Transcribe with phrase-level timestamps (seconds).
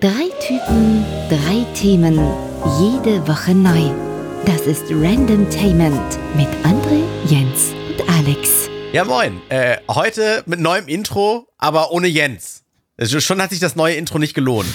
[0.00, 2.14] Drei Typen, drei Themen,
[2.80, 3.90] jede Woche neu.
[4.46, 8.70] Das ist Random Tainment mit André, Jens und Alex.
[8.94, 9.42] Ja, moin.
[9.50, 12.62] Äh, heute mit neuem Intro, aber ohne Jens.
[12.96, 14.72] Also schon hat sich das neue Intro nicht gelohnt.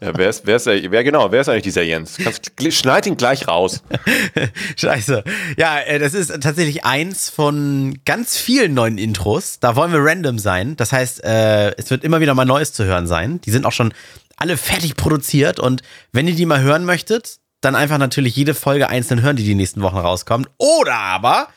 [0.00, 2.18] Ja, wer ist, wer ist, wer genau, wer ist eigentlich dieser Jens?
[2.18, 3.82] Kannst, schneid ihn gleich raus.
[4.76, 5.24] Scheiße.
[5.56, 9.58] Ja, äh, das ist tatsächlich eins von ganz vielen neuen Intros.
[9.58, 10.76] Da wollen wir random sein.
[10.76, 13.40] Das heißt, äh, es wird immer wieder mal Neues zu hören sein.
[13.42, 13.92] Die sind auch schon
[14.36, 18.88] alle fertig produziert und wenn ihr die mal hören möchtet, dann einfach natürlich jede Folge
[18.88, 20.48] einzeln hören, die die nächsten Wochen rauskommt.
[20.58, 21.48] Oder aber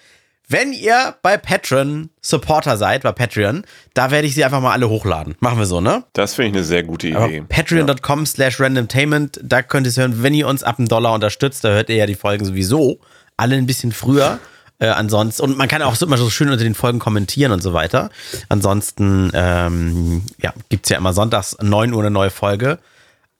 [0.49, 3.63] wenn ihr bei Patreon Supporter seid, bei Patreon,
[3.94, 5.35] da werde ich sie einfach mal alle hochladen.
[5.39, 6.03] Machen wir so, ne?
[6.13, 7.44] Das finde ich eine sehr gute Idee.
[7.48, 11.63] Patreon.com slash randomtainment, da könnt ihr es hören, wenn ihr uns ab einem Dollar unterstützt,
[11.63, 12.99] da hört ihr ja die Folgen sowieso
[13.38, 14.39] alle ein bisschen früher.
[14.80, 17.73] Äh, ansonsten, und man kann auch immer so schön unter den Folgen kommentieren und so
[17.73, 18.09] weiter.
[18.47, 22.80] Ansonsten, ähm, ja, gibt es ja immer sonntags 9 Uhr eine neue Folge.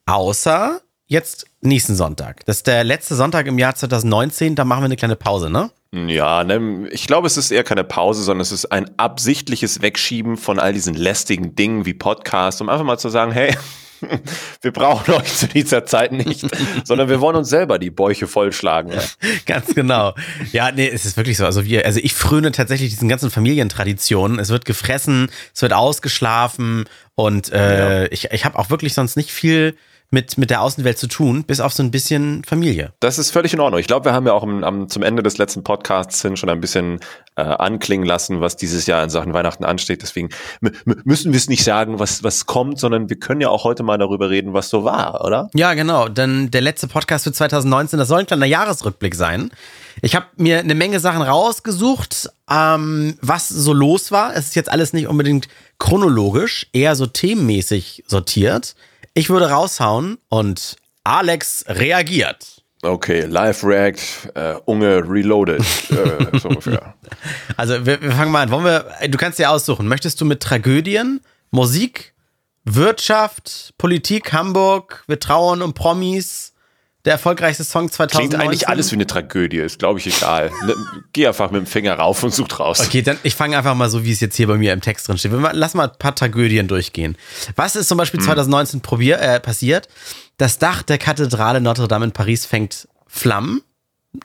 [0.06, 2.46] Außer jetzt nächsten Sonntag.
[2.46, 5.72] Das ist der letzte Sonntag im Jahr 2019, da machen wir eine kleine Pause, ne?
[5.92, 10.38] Ja, ne, ich glaube, es ist eher keine Pause, sondern es ist ein absichtliches Wegschieben
[10.38, 13.56] von all diesen lästigen Dingen wie Podcasts, um einfach mal zu sagen, hey,
[14.62, 16.46] wir brauchen euch zu dieser Zeit nicht,
[16.84, 18.92] sondern wir wollen uns selber die Bäuche vollschlagen.
[18.92, 19.02] Ja.
[19.48, 20.14] Ganz genau.
[20.52, 21.46] Ja, nee, es ist wirklich so.
[21.46, 24.38] Also wir, also ich fröne tatsächlich diesen ganzen Familientraditionen.
[24.38, 28.12] Es wird gefressen, es wird ausgeschlafen und äh, ja.
[28.12, 29.76] ich, ich habe auch wirklich sonst nicht viel
[30.12, 32.94] mit, mit der Außenwelt zu tun, bis auf so ein bisschen Familie.
[33.00, 33.80] Das ist völlig in Ordnung.
[33.80, 36.50] Ich glaube, wir haben ja auch am, am, zum Ende des letzten Podcasts hin schon
[36.50, 37.00] ein bisschen
[37.36, 40.02] äh, anklingen lassen, was dieses Jahr in Sachen Weihnachten ansteht.
[40.02, 40.30] Deswegen
[40.84, 44.00] müssen wir es nicht sagen, was, was kommt, sondern wir können ja auch heute mal
[44.00, 45.50] darüber reden, was so war, oder?
[45.54, 46.10] Ja, genau.
[46.10, 49.52] Denn der letzte Podcast für 2019, das soll ein kleiner Jahresrückblick sein.
[50.02, 54.36] Ich habe mir eine Menge Sachen rausgesucht, ähm, was so los war.
[54.36, 58.76] Es ist jetzt alles nicht unbedingt chronologisch, eher so themenmäßig sortiert.
[59.14, 62.64] Ich würde raushauen und Alex reagiert.
[62.82, 66.96] Okay, Live React, äh, Unge Reloaded, äh, so ungefähr.
[67.58, 68.52] Also wir, wir, fangen mal an.
[68.52, 69.88] Wollen wir, du kannst dir aussuchen.
[69.88, 71.20] Möchtest du mit Tragödien,
[71.52, 72.14] Musik,
[72.64, 76.49] Wirtschaft, Politik, Hamburg, wir trauern um Promis,
[77.06, 78.30] der erfolgreichste Song 2019.
[78.30, 80.52] Klingt eigentlich alles wie eine Tragödie, ist glaube ich egal.
[80.66, 80.76] Ne,
[81.14, 82.82] geh einfach mit dem Finger rauf und such raus.
[82.82, 85.08] Okay, dann ich fange einfach mal so, wie es jetzt hier bei mir im Text
[85.08, 85.32] drin steht.
[85.54, 87.18] Lass mal ein paar Tragödien durchgehen.
[87.56, 88.26] Was ist zum Beispiel hm.
[88.26, 89.88] 2019 probier, äh, passiert?
[90.38, 93.62] Das Dach der Kathedrale Notre Dame in Paris fängt Flammen.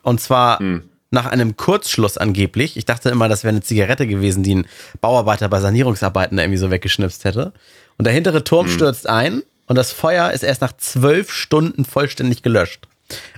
[0.03, 0.83] Und zwar hm.
[1.11, 2.77] nach einem Kurzschluss angeblich.
[2.77, 4.67] Ich dachte immer, das wäre eine Zigarette gewesen, die ein
[5.01, 7.53] Bauarbeiter bei Sanierungsarbeiten irgendwie so weggeschnipst hätte.
[7.99, 8.73] Und der hintere Turm hm.
[8.73, 12.87] stürzt ein und das Feuer ist erst nach zwölf Stunden vollständig gelöscht.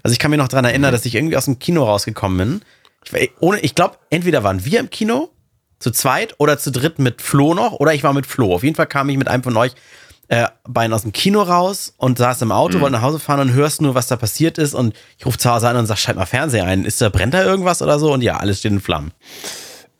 [0.02, 3.20] Also ich kann mich noch daran erinnern, dass ich irgendwie aus dem Kino rausgekommen bin.
[3.20, 5.30] Ich, ohne, ich glaube, entweder waren wir im Kino
[5.78, 8.54] zu zweit oder zu dritt mit Flo noch oder ich war mit Flo.
[8.54, 9.72] Auf jeden Fall kam ich mit einem von euch
[10.28, 12.82] äh, beiden aus dem Kino raus und saß im Auto, mhm.
[12.82, 15.50] wollte nach Hause fahren und hörst nur, was da passiert ist und ich rufe zu
[15.50, 16.84] Hause an und sag, schalt mal Fernseher ein.
[16.84, 18.12] Ist da, brennt da irgendwas oder so?
[18.12, 19.12] Und ja, alles steht in Flammen.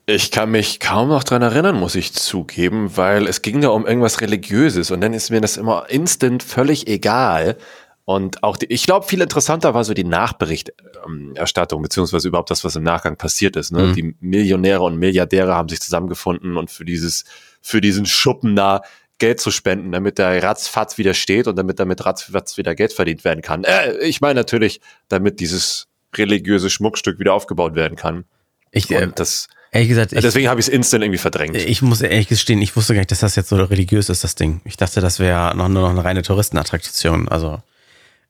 [0.08, 3.86] Ich kann mich kaum noch dran erinnern, muss ich zugeben, weil es ging da um
[3.86, 7.56] irgendwas Religiöses und dann ist mir das immer instant völlig egal.
[8.04, 12.76] Und auch die, ich glaube, viel interessanter war so die Nachberichterstattung, beziehungsweise überhaupt das, was
[12.76, 13.72] im Nachgang passiert ist.
[13.72, 13.82] Ne?
[13.82, 13.94] Mhm.
[13.94, 17.24] Die Millionäre und Milliardäre haben sich zusammengefunden und für dieses,
[17.60, 18.82] für diesen Schuppen da
[19.18, 23.24] Geld zu spenden, damit der ratzfatz wieder steht und damit damit ratzfatz wieder Geld verdient
[23.24, 23.64] werden kann.
[23.64, 28.24] Äh, ich meine natürlich, damit dieses religiöse Schmuckstück wieder aufgebaut werden kann.
[28.70, 31.54] Ich, äh, und das Ehrlich gesagt, ich, deswegen habe ich es instant irgendwie verdrängt.
[31.56, 34.34] Ich muss ehrlich gestehen, ich wusste gar nicht, dass das jetzt so religiös ist, das
[34.34, 34.62] Ding.
[34.64, 37.28] Ich dachte, das wäre noch nur noch eine reine Touristenattraktion.
[37.28, 37.60] Also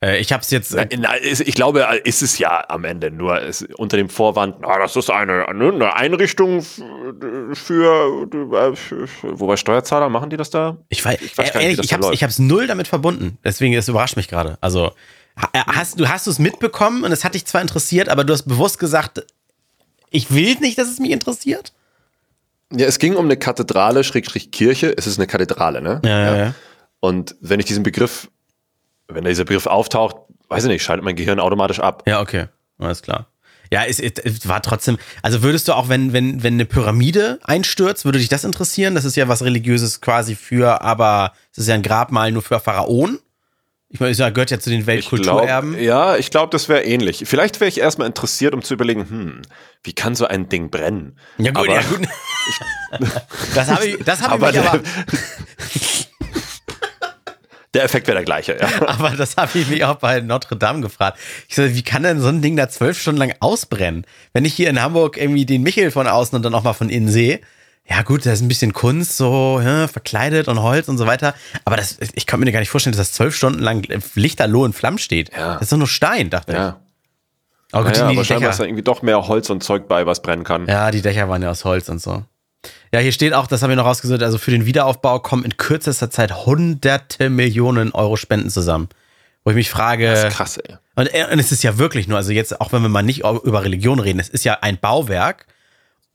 [0.03, 0.75] äh, ich habe es jetzt.
[0.75, 0.89] Äh,
[1.23, 3.41] ich glaube, ist es ja am Ende nur
[3.77, 10.37] unter dem Vorwand, na, das ist eine, eine Einrichtung für, für, wobei Steuerzahler machen die
[10.37, 10.79] das da?
[10.89, 13.39] Ich weiß, ich weiß gar nicht, ehrlich, ich habe es null damit verbunden.
[13.45, 14.59] Deswegen, es überrascht mich gerade.
[14.61, 14.93] Also
[15.53, 18.79] hast du hast es mitbekommen und es hat dich zwar interessiert, aber du hast bewusst
[18.79, 19.25] gesagt,
[20.17, 21.73] ich will nicht, dass es mich interessiert.
[22.73, 24.93] Ja, es ging um eine Kathedrale, Schrägstrich Kirche.
[24.97, 26.01] Es ist eine Kathedrale, ne?
[26.05, 26.55] Ja, ja, ja.
[27.01, 28.29] Und wenn ich diesen Begriff,
[29.09, 30.17] wenn dieser Begriff auftaucht,
[30.49, 32.03] weiß ich nicht, schaltet mein Gehirn automatisch ab.
[32.07, 32.47] Ja, okay.
[32.79, 33.27] Alles klar.
[33.71, 38.05] Ja, es, es, war trotzdem, also würdest du auch, wenn, wenn, wenn eine Pyramide einstürzt,
[38.05, 38.95] würde dich das interessieren?
[38.95, 42.61] Das ist ja was Religiöses quasi für, aber es ist ja ein Grabmal nur für
[42.61, 43.19] Pharaonen.
[43.89, 45.75] Ich meine, es gehört ja zu den Weltkulturerben.
[45.75, 47.23] Ich glaub, ja, ich glaube, das wäre ähnlich.
[47.25, 49.43] Vielleicht wäre ich erstmal interessiert, um zu überlegen, hm,
[49.85, 51.17] wie kann so ein Ding brennen?
[51.39, 52.09] Ja gut, aber, ja gut.
[53.55, 54.81] das habe ich, das habe ich aber.
[57.75, 58.89] Der Effekt wäre der gleiche, ja.
[58.89, 61.19] Aber das habe ich mich auch bei Notre Dame gefragt.
[61.47, 64.07] Ich so, wie kann denn so ein Ding da zwölf Stunden lang ausbrennen?
[64.33, 66.89] Wenn ich hier in Hamburg irgendwie den Michel von außen und dann auch mal von
[66.89, 67.39] innen sehe,
[67.89, 71.35] Ja, gut, da ist ein bisschen Kunst, so ja, verkleidet und Holz und so weiter.
[71.65, 74.73] Aber das, ich kann mir gar nicht vorstellen, dass das zwölf Stunden lang lichterloh in
[74.73, 75.31] Flammen steht.
[75.33, 75.55] Ja.
[75.55, 76.59] Das ist doch nur Stein, dachte ich.
[76.59, 76.81] Ja.
[77.73, 80.05] Aber gut, Naja, die, aber scheinbar ist da irgendwie doch mehr Holz und Zeug bei,
[80.07, 80.67] was brennen kann.
[80.67, 82.25] ja, die Dächer waren ja aus Holz und so.
[82.93, 85.57] Ja, hier steht auch, das habe ich noch rausgesucht, also für den Wiederaufbau kommen in
[85.57, 88.89] kürzester Zeit hunderte Millionen Euro Spenden zusammen.
[89.45, 90.77] Wo ich mich frage, Das ist krass, ey.
[90.97, 93.21] Und, äh, und es ist ja wirklich nur, also jetzt, auch wenn wir mal nicht
[93.21, 95.47] über Religion reden, es ist ja ein Bauwerk.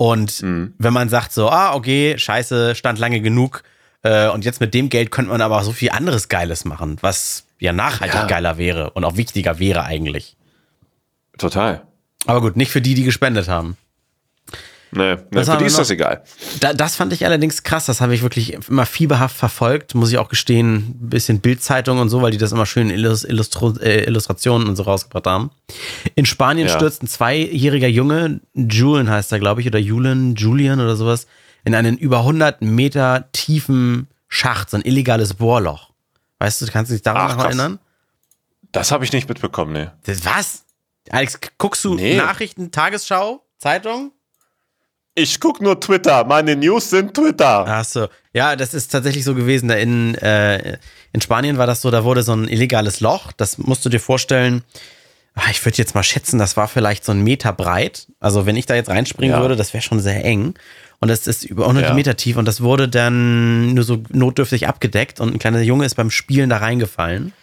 [0.01, 0.73] Und Mhm.
[0.79, 3.61] wenn man sagt so, ah, okay, scheiße, stand lange genug,
[4.01, 6.97] äh, und jetzt mit dem Geld könnte man aber auch so viel anderes Geiles machen,
[7.01, 8.25] was ja nachhaltig Ja.
[8.25, 10.35] geiler wäre und auch wichtiger wäre eigentlich.
[11.37, 11.83] Total.
[12.25, 13.77] Aber gut, nicht für die, die gespendet haben.
[14.93, 15.79] Nee, nee für die ist noch?
[15.79, 16.23] das egal.
[16.59, 17.85] Da, das fand ich allerdings krass.
[17.85, 19.95] Das habe ich wirklich immer fieberhaft verfolgt.
[19.95, 22.95] Muss ich auch gestehen, ein bisschen Bildzeitung und so, weil die das immer schön in
[22.97, 25.51] Illus Illustro äh, Illustrationen und so rausgebracht haben.
[26.15, 26.75] In Spanien Ja.
[26.75, 31.25] stürzt ein zweijähriger Junge, Julian heißt er, glaube ich, oder Julian, Julian oder sowas,
[31.63, 35.91] in einen über 100 Meter tiefen Schacht, so ein illegales Bohrloch.
[36.39, 37.79] Weißt du, kannst du dich daran Ach, noch erinnern?
[38.71, 39.87] Das habe ich nicht mitbekommen, nee.
[40.05, 40.63] Das, was?
[41.09, 42.15] Alex, guckst du Nee.
[42.17, 44.11] Nachrichten, Tagesschau, Zeitung?
[45.13, 46.23] Ich guck nur Twitter.
[46.25, 47.65] Meine News sind Twitter.
[47.67, 48.07] Ach so.
[48.33, 49.67] Ja, das ist tatsächlich so gewesen.
[49.67, 50.77] Da in, äh,
[51.11, 53.31] in Spanien war das so, da wurde so ein illegales Loch.
[53.33, 54.63] Das musst du dir vorstellen.
[55.35, 58.07] ah, Ich würde jetzt mal schätzen, das war vielleicht so ein Meter breit.
[58.21, 59.41] Also wenn ich da jetzt reinspringen Ja.
[59.41, 60.53] würde, das wäre schon sehr eng.
[61.01, 61.93] Und das ist über 100 Ja.
[61.93, 65.95] Meter tief und das wurde dann nur so notdürftig abgedeckt und ein kleiner Junge ist
[65.95, 67.33] beim Spielen da reingefallen.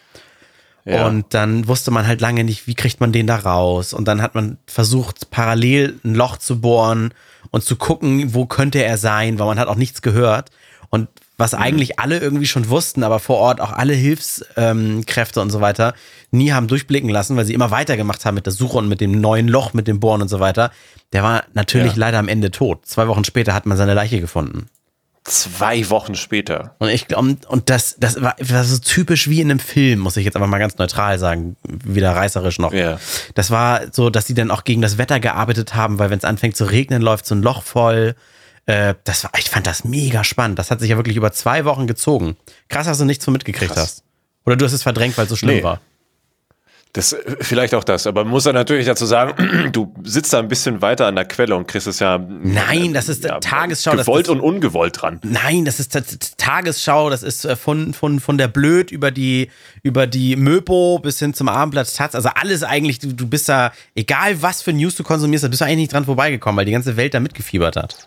[0.85, 1.07] Ja.
[1.07, 3.93] Und dann wusste man halt lange nicht, wie kriegt man den da raus.
[3.93, 7.13] Und dann hat man versucht, parallel ein Loch zu bohren
[7.51, 10.51] und zu gucken, wo könnte er sein, weil man hat auch nichts gehört.
[10.91, 11.59] Und was Mhm.
[11.59, 15.95] eigentlich alle irgendwie schon wussten, aber vor Ort auch alle Hilfskräfte und so weiter
[16.31, 19.13] nie haben durchblicken lassen, weil sie immer weitergemacht haben mit der Suche und mit dem
[19.21, 20.71] neuen Loch, mit dem Bohren und so weiter.
[21.13, 21.99] Der war natürlich Ja.
[22.01, 22.85] leider am Ende tot.
[22.87, 24.67] Zwei Wochen später hat man seine Leiche gefunden.
[25.29, 26.75] Zwei Wochen später.
[26.79, 30.17] Und ich glaube, und das, das war, war so typisch wie in einem Film, muss
[30.17, 32.73] ich jetzt aber mal ganz neutral sagen, wieder reißerisch noch.
[32.73, 32.99] Ja.
[33.35, 36.25] Das war so, dass sie dann auch gegen das Wetter gearbeitet haben, weil wenn es
[36.25, 38.15] anfängt zu regnen, läuft so ein Loch voll.
[38.67, 40.59] Äh, das war, ich fand das mega spannend.
[40.59, 42.37] Das hat sich ja wirklich über zwei Wochen gezogen.
[42.69, 43.83] Krass, dass du nichts von mitgekriegt Krass.
[43.83, 44.05] hast.
[44.47, 45.63] Oder du hast es verdrängt, weil es so schlimm Nee.
[45.63, 45.81] war.
[46.95, 50.39] Das, äh, vielleicht auch das, aber man muss dann natürlich dazu sagen, du sitzt da
[50.39, 52.19] ein bisschen weiter an der Quelle und kriegst es ja.
[52.19, 55.21] Nein, das ist Tagesschau, das Gewollt ist- und ungewollt dran.
[55.23, 56.03] Nein, das ist T-
[56.39, 59.51] Tagesschau, das ist äh, von, von, von der Blöd über die,
[59.83, 62.15] über die Möbo bis hin zum Abendblatt Taz.
[62.15, 65.61] Also alles eigentlich, du, du bist da, egal was für News du konsumierst, da bist
[65.61, 68.07] du eigentlich nicht dran vorbeigekommen, weil die ganze Welt da mitgefiebert hat.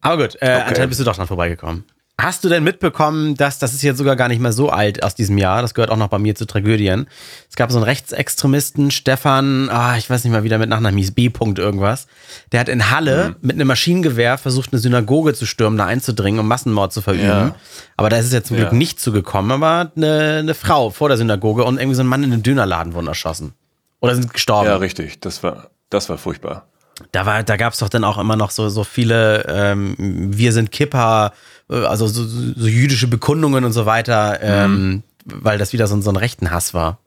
[0.00, 1.84] Aber gut, äh, anscheinend bist du doch dran vorbeigekommen.
[2.20, 5.14] Hast du denn mitbekommen, dass, das ist jetzt sogar gar nicht mehr so alt aus
[5.14, 7.06] diesem Jahr, das gehört auch noch bei mir zu Tragödien.
[7.48, 10.98] Es gab so einen Rechtsextremisten, Stefan, ah, ich weiß nicht mal, wie der mit Nachnamen
[10.98, 11.28] hieß, B.
[11.28, 12.08] -Punkt irgendwas.
[12.50, 16.48] Der hat in Halle mit einem Maschinengewehr versucht, eine Synagoge zu stürmen, da einzudringen, um
[16.48, 17.22] Massenmord zu verüben.
[17.24, 17.54] Ja.
[17.96, 18.64] Aber da ist es jetzt zum Ja.
[18.64, 22.24] Glück nicht zugekommen, aber eine, eine Frau vor der Synagoge und irgendwie so ein Mann
[22.24, 23.52] in einem Dönerladen wurden erschossen.
[24.00, 24.68] Oder sind gestorben.
[24.68, 25.20] Ja, richtig.
[25.20, 26.66] Das war, das war furchtbar.
[27.12, 30.52] Da, war, da gab es doch dann auch immer noch so, so viele, ähm, wir
[30.52, 31.32] sind Kipper,
[31.68, 36.10] also so, so, jüdische Bekundungen und so weiter, ähm, weil das wieder so, ein- so
[36.10, 36.98] ein rechten Hass war.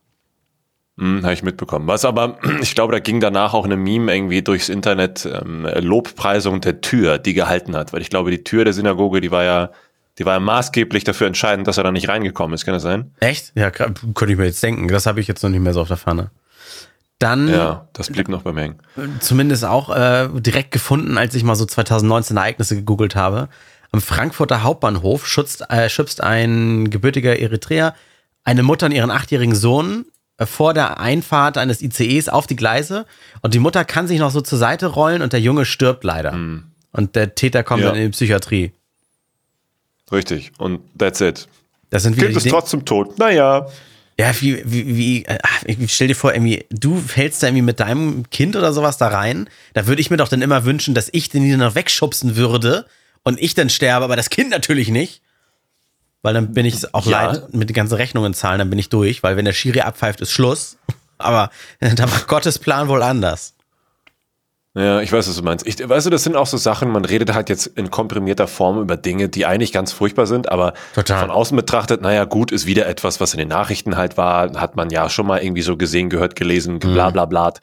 [0.98, 1.88] Hm, Habe ich mitbekommen.
[1.88, 6.62] Was aber, ich glaube, da ging danach auch eine Meme irgendwie durchs Internet, ähm, Lobpreisung
[6.62, 7.94] der Tür, die gehalten hat.
[7.94, 9.72] Weil ich glaube, die Tür der Synagoge, die war ja,
[10.20, 12.66] die war ja maßgeblich dafür entscheidend, dass er da nicht reingekommen ist.
[12.66, 13.12] Kann das sein?
[13.22, 13.54] Echt?
[13.56, 14.88] Ja, könnte ich mir jetzt denken.
[14.90, 16.30] Das habe ich jetzt noch nicht mehr so auf der Pfanne.
[17.18, 18.76] Dann Ja, das blieb noch beim Hängen.
[19.20, 23.48] zumindest auch äh, direkt gefunden, als ich mal so 2019 Ereignisse gegoogelt habe.
[23.92, 27.94] Am Frankfurter Hauptbahnhof schützt, äh, schubst ein gebürtiger Eritreer
[28.44, 30.06] eine Mutter und ihren achtjährigen Sohn
[30.38, 33.06] äh, vor der Einfahrt eines ICEs auf die Gleise
[33.42, 36.32] und die Mutter kann sich noch so zur Seite rollen und der Junge stirbt leider.
[36.94, 37.90] Und der Täter kommt Ja.
[37.90, 38.72] dann in die Psychiatrie.
[40.12, 40.52] Richtig.
[40.58, 41.48] Und that's it.
[41.90, 43.18] Das sind Kind ist Dinge- trotzdem tot.
[43.20, 43.68] Naja.
[44.20, 47.80] Ja, wie, wie, wie ach, ich stell dir vor, irgendwie, du fällst da irgendwie mit
[47.80, 49.50] deinem Kind oder sowas da rein.
[49.74, 52.86] Da würde ich mir doch dann immer wünschen, dass ich den noch wegschubsen würde
[53.24, 55.22] und ich dann sterbe, aber das Kind natürlich nicht.
[56.24, 57.32] Weil dann bin ich auch Ja.
[57.32, 60.22] leid mit den ganzen Rechnungen zahlen, dann bin ich durch, weil wenn der Schiri abpfeift,
[60.22, 60.78] ist Schluss.
[61.18, 61.50] Aber
[61.80, 63.56] da war Gottes Plan wohl anders.
[64.74, 65.68] Ja, ich weiß, was du meinst.
[65.68, 68.80] Ich, weißt du, das sind auch so Sachen, man redet halt jetzt in komprimierter Form
[68.80, 71.20] über Dinge, die eigentlich ganz furchtbar sind, aber Total.
[71.20, 74.76] von außen betrachtet, naja, gut, ist wieder etwas, was in den Nachrichten halt war, hat
[74.78, 77.54] man ja schon mal irgendwie so gesehen, gehört, gelesen, bla bla bla.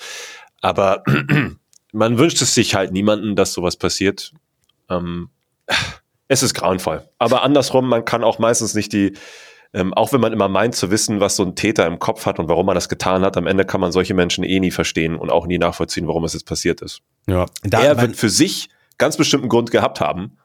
[0.61, 1.03] Aber
[1.93, 4.33] man wünscht es sich halt niemanden, dass sowas passiert.
[4.91, 5.31] Ähm,
[6.29, 7.09] es ist grauenvoll.
[7.19, 9.15] Aber andersrum, man kann auch meistens nicht die,
[9.75, 12.39] ähm, auch wenn man immer meint zu wissen, was so ein Täter im Kopf hat
[12.39, 15.17] und warum er das getan hat, am Ende kann man solche Menschen eh nie verstehen
[15.17, 17.01] und auch nie nachvollziehen, warum es jetzt passiert ist.
[17.27, 17.47] Ja.
[17.63, 20.39] Da, er wird für sich ganz bestimmten Grund gehabt haben.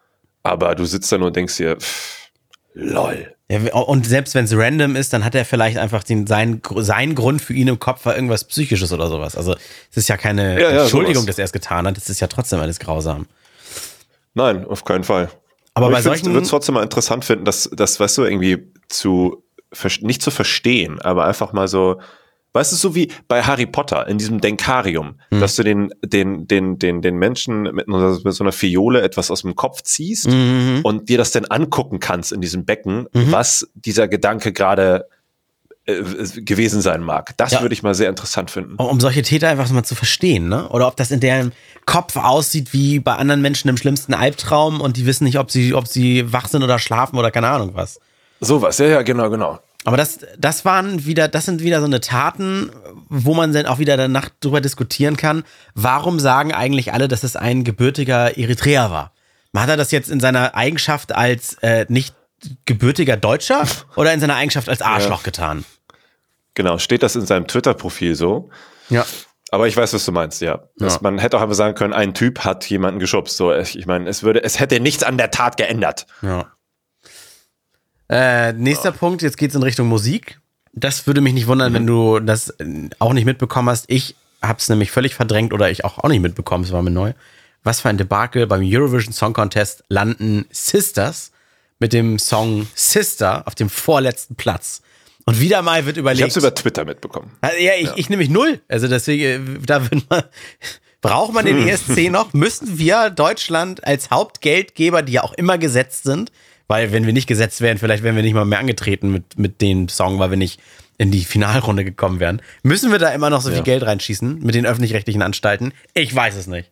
[0.44, 2.30] Aber du sitzt da nur und denkst dir, pff,
[2.74, 3.34] lol.
[3.50, 7.16] Ja, und selbst wenn es random ist, dann hat er vielleicht einfach den, sein, sein
[7.16, 9.38] Grund für ihn im Kopf war irgendwas Psychisches oder sowas.
[9.38, 9.56] Also
[9.92, 11.28] es ist ja keine Ja, ja, Entschuldigung, sowas.
[11.28, 11.98] dass er es getan hat.
[11.98, 13.28] Es ist ja trotzdem alles grausam.
[14.34, 15.30] Nein, auf keinen Fall.
[15.74, 18.72] Aber bei ich solchen- würde es trotzdem mal interessant finden, dass das, weißt du, irgendwie
[18.90, 19.44] zu
[20.02, 22.00] nicht zu verstehen, aber einfach mal so,
[22.54, 25.40] weißt du, so wie bei Harry Potter in diesem Denkarium, Hm.
[25.40, 29.42] dass du den, den, den, den, den Menschen mit, mit so einer Fiole etwas aus
[29.42, 30.82] dem Kopf ziehst Mhm.
[30.84, 35.08] und dir das dann angucken kannst in diesem Becken, was dieser Gedanke gerade
[35.86, 37.34] gewesen sein mag.
[37.38, 37.62] Das Ja.
[37.62, 38.76] würde ich mal sehr interessant finden.
[38.76, 40.70] Um solche Täter einfach mal zu verstehen, ne?
[40.70, 41.52] Oder ob das in deren
[41.86, 45.74] Kopf aussieht wie bei anderen Menschen im schlimmsten Albtraum und die wissen nicht, ob sie,
[45.74, 48.00] ob sie wach sind oder schlafen oder keine Ahnung was.
[48.40, 49.60] Sowas, ja, ja, genau, genau.
[49.86, 52.72] Aber das, das waren wieder, das sind wieder so eine Taten,
[53.10, 55.44] wo man dann auch wieder danach drüber diskutieren kann.
[55.76, 59.12] Warum sagen eigentlich alle, dass es ein gebürtiger Eritreer war?
[59.56, 62.16] Hat er das jetzt in seiner Eigenschaft als äh, nicht
[62.66, 65.66] gebürtiger Deutscher oder in seiner Eigenschaft als Arschloch getan?
[66.56, 68.50] Genau, steht das in seinem Twitter-Profil so.
[68.90, 69.06] Ja.
[69.50, 70.68] Aber ich weiß, was du meinst, ja.
[70.80, 70.98] Ja.
[71.02, 73.38] Man hätte auch einfach sagen können, ein Typ hat jemanden geschubst.
[73.38, 76.08] So, ich meine, es würde, es hätte nichts an der Tat geändert.
[76.22, 76.52] Ja.
[78.10, 80.40] Äh, nächster Punkt, jetzt geht's in Richtung Musik.
[80.74, 83.86] Das würde mich nicht wundern, wenn du das äh, auch nicht mitbekommen hast.
[83.90, 87.14] Ich hab's nämlich völlig verdrängt oder ich auch, auch nicht mitbekommen, es war mir neu.
[87.64, 91.32] Was für ein Debakel beim Eurovision Song Contest landen Sisters
[91.84, 94.82] mit dem Song Sister auf dem vorletzten Platz.
[95.26, 96.22] Und wieder mal wird Ich überlegt.
[96.22, 97.30] habe es über Twitter mitbekommen.
[97.42, 98.62] Also, ja, ich, ich nämlich null.
[98.70, 100.24] Also deswegen, äh, da wird man,
[101.02, 102.32] braucht man den ESC noch?
[102.32, 106.32] Müssen wir Deutschland als Hauptgeldgeber, die ja auch immer gesetzt sind,
[106.70, 109.60] weil wenn wir nicht gesetzt wären, vielleicht wären wir nicht mal mehr angetreten mit, mit
[109.62, 110.62] dem Song, weil wir nicht
[110.98, 112.42] in die Finalrunde gekommen wären.
[112.64, 113.64] Müssen wir da immer noch so viel Ja.
[113.64, 115.74] Geld reinschießen mit den öffentlich-rechtlichen Anstalten?
[115.94, 116.72] Ich weiß es nicht.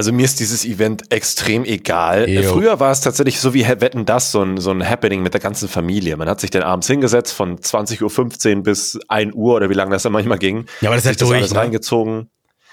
[0.00, 2.26] Also mir ist dieses Event extrem egal.
[2.26, 2.42] Jo.
[2.54, 5.42] Früher war es tatsächlich so wie Wetten das, so ein, so ein Happening mit der
[5.42, 6.16] ganzen Familie.
[6.16, 9.90] Man hat sich dann abends hingesetzt von 20.15 Uhr bis 1 Uhr oder wie lange
[9.90, 10.64] das dann manchmal ging.
[10.80, 11.58] Ja, aber das ist ja durch, alles ne?
[11.60, 12.30] reingezogen.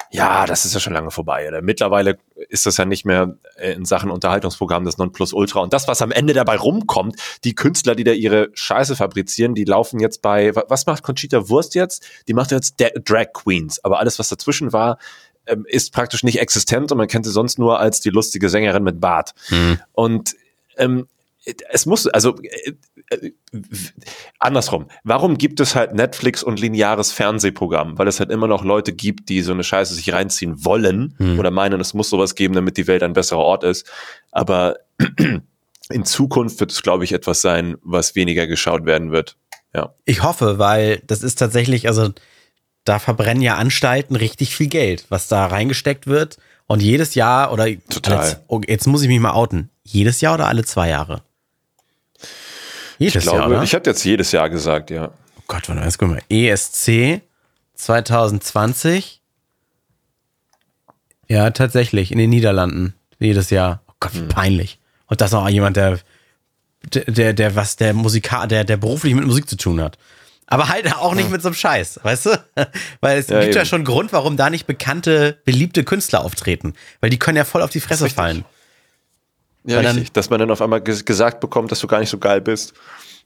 [0.09, 1.49] Ja, das ist ja schon lange vorbei.
[1.49, 1.61] Oder?
[1.61, 2.17] Mittlerweile
[2.47, 5.59] ist das ja nicht mehr äh, in Sachen Unterhaltungsprogramm das Nonplusultra.
[5.59, 9.65] Und das, was am Ende dabei rumkommt, die Künstler, die da ihre Scheiße fabrizieren, die
[9.65, 12.05] laufen jetzt bei, wa- was macht Conchita Wurst jetzt?
[12.29, 13.83] Die macht jetzt Drag Queens.
[13.83, 14.97] Aber alles, was dazwischen war,
[15.47, 18.83] ähm, ist praktisch nicht existent und man kennt sie sonst nur als die lustige Sängerin
[18.83, 19.33] mit Bart.
[19.93, 20.35] Und
[20.77, 21.07] ähm,
[21.69, 22.73] es muss, also äh,
[23.09, 23.31] äh,
[24.39, 27.97] andersrum, warum gibt es halt Netflix und lineares Fernsehprogramm?
[27.97, 31.51] Weil es halt immer noch Leute gibt, die so eine Scheiße sich reinziehen wollen oder
[31.51, 33.89] meinen, es muss sowas geben, damit die Welt ein besserer Ort ist.
[34.31, 34.77] Aber
[35.89, 39.37] in Zukunft wird es, glaube ich, etwas sein, was weniger geschaut werden wird.
[39.73, 39.93] Ja.
[40.05, 42.09] Ich hoffe, weil das ist tatsächlich, also
[42.87, 46.37] da verbrennen ja Anstalten richtig viel Geld, was da reingesteckt wird.
[46.67, 48.17] Und jedes Jahr oder Total.
[48.19, 49.69] Alle, oh, jetzt muss ich mich mal outen.
[49.83, 51.21] Jedes Jahr oder alle zwei Jahre?
[52.97, 53.63] Jedes Ich glaube, Jahr, oder?
[53.63, 55.07] ich hätte jetzt jedes Jahr gesagt, ja.
[55.07, 56.51] oh Gott, warte mal, jetzt gucken wir.
[56.53, 57.21] ESC
[57.75, 59.21] 2020.
[61.29, 62.93] Ja, tatsächlich, in den Niederlanden.
[63.19, 63.81] Jedes Jahr.
[63.87, 64.27] Oh Gott, wie Hm.
[64.29, 64.79] peinlich.
[65.07, 65.99] Und das auch jemand, der,
[66.83, 69.97] der, der, was, der Musika, der, der beruflich mit Musik zu tun hat.
[70.49, 72.43] Aber halt auch nicht mit so einem Scheiß, weißt du?
[73.01, 73.69] Weil es Ja, gibt ja eben.
[73.69, 76.73] schon Grund, warum da nicht bekannte, beliebte Künstler auftreten.
[77.01, 78.45] Weil die können ja voll auf die Fresse fallen.
[79.65, 80.13] Ja, Weil dann- richtig.
[80.13, 82.73] Dass man dann auf einmal ges gesagt bekommt, dass du gar nicht so geil bist.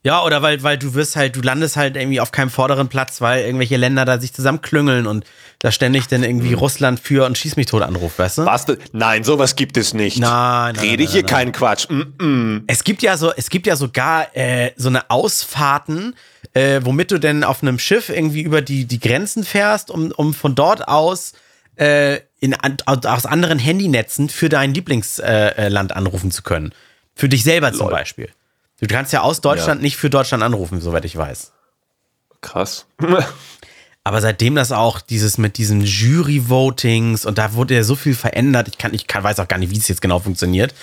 [0.03, 3.21] Ja, oder weil, weil du wirst halt, du landest halt irgendwie auf keinem vorderen Platz,
[3.21, 5.25] weil irgendwelche Länder da sich zusammenklüngeln und
[5.59, 8.45] da ständig dann irgendwie Russland für und schieß mich tot anruft, weißt du?
[8.45, 8.65] Was?
[8.93, 10.17] Nein, sowas gibt es nicht.
[10.17, 11.87] Nein, nein, Rede nein, hier nein, keinen Quatsch.
[11.87, 12.63] Mm -mm.
[12.65, 16.15] Es gibt ja so, es gibt ja sogar äh, so eine Ausfahrten,
[16.53, 20.33] äh, womit du denn auf einem Schiff irgendwie über die, die Grenzen fährst, um, um
[20.33, 21.33] von dort aus
[21.75, 22.55] äh, in,
[22.85, 26.73] aus anderen Handynetzen für dein Lieblingsland äh, Land anrufen zu können.
[27.13, 27.91] Für dich selber zum Lol.
[27.91, 28.29] Beispiel.
[28.81, 31.51] Du kannst ja aus Deutschland nicht für Deutschland anrufen, soweit ich weiß.
[32.41, 32.87] Krass.
[34.03, 38.67] Aber seitdem das auch dieses mit diesen Jury-Votings und da wurde ja so viel verändert,
[38.67, 40.73] ich kann, ich kann, weiß auch gar nicht, wie es jetzt genau funktioniert,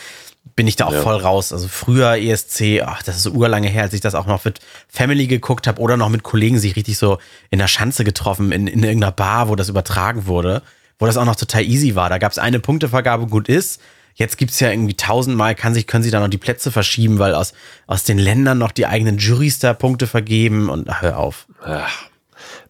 [0.54, 1.02] bin ich da auch Ja.
[1.02, 1.52] voll raus.
[1.52, 4.60] Also früher ESC, ach, das ist so urlange her, als ich das auch noch mit
[4.88, 7.18] Family geguckt habe oder noch mit Kollegen sich richtig so
[7.50, 10.62] in der Schanze getroffen, in, in irgendeiner Bar, wo das übertragen wurde,
[11.00, 12.08] wo das auch noch total easy war.
[12.08, 13.80] Da gab es eine Punktevergabe, gut ist.
[14.18, 17.36] Jetzt gibt's ja irgendwie tausendmal, kann sich, können sie da noch die Plätze verschieben, weil
[17.36, 17.52] aus,
[17.86, 21.46] aus den Ländern noch die eigenen Juries da Punkte vergeben und ach, hör auf.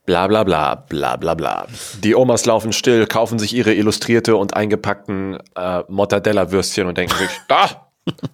[0.04, 1.66] Bla bla bla, bla bla bla.
[2.04, 7.30] Die Omas laufen still, kaufen sich ihre illustrierte und eingepackten äh, Mortadella-Würstchen und denken sich,
[7.48, 7.88] da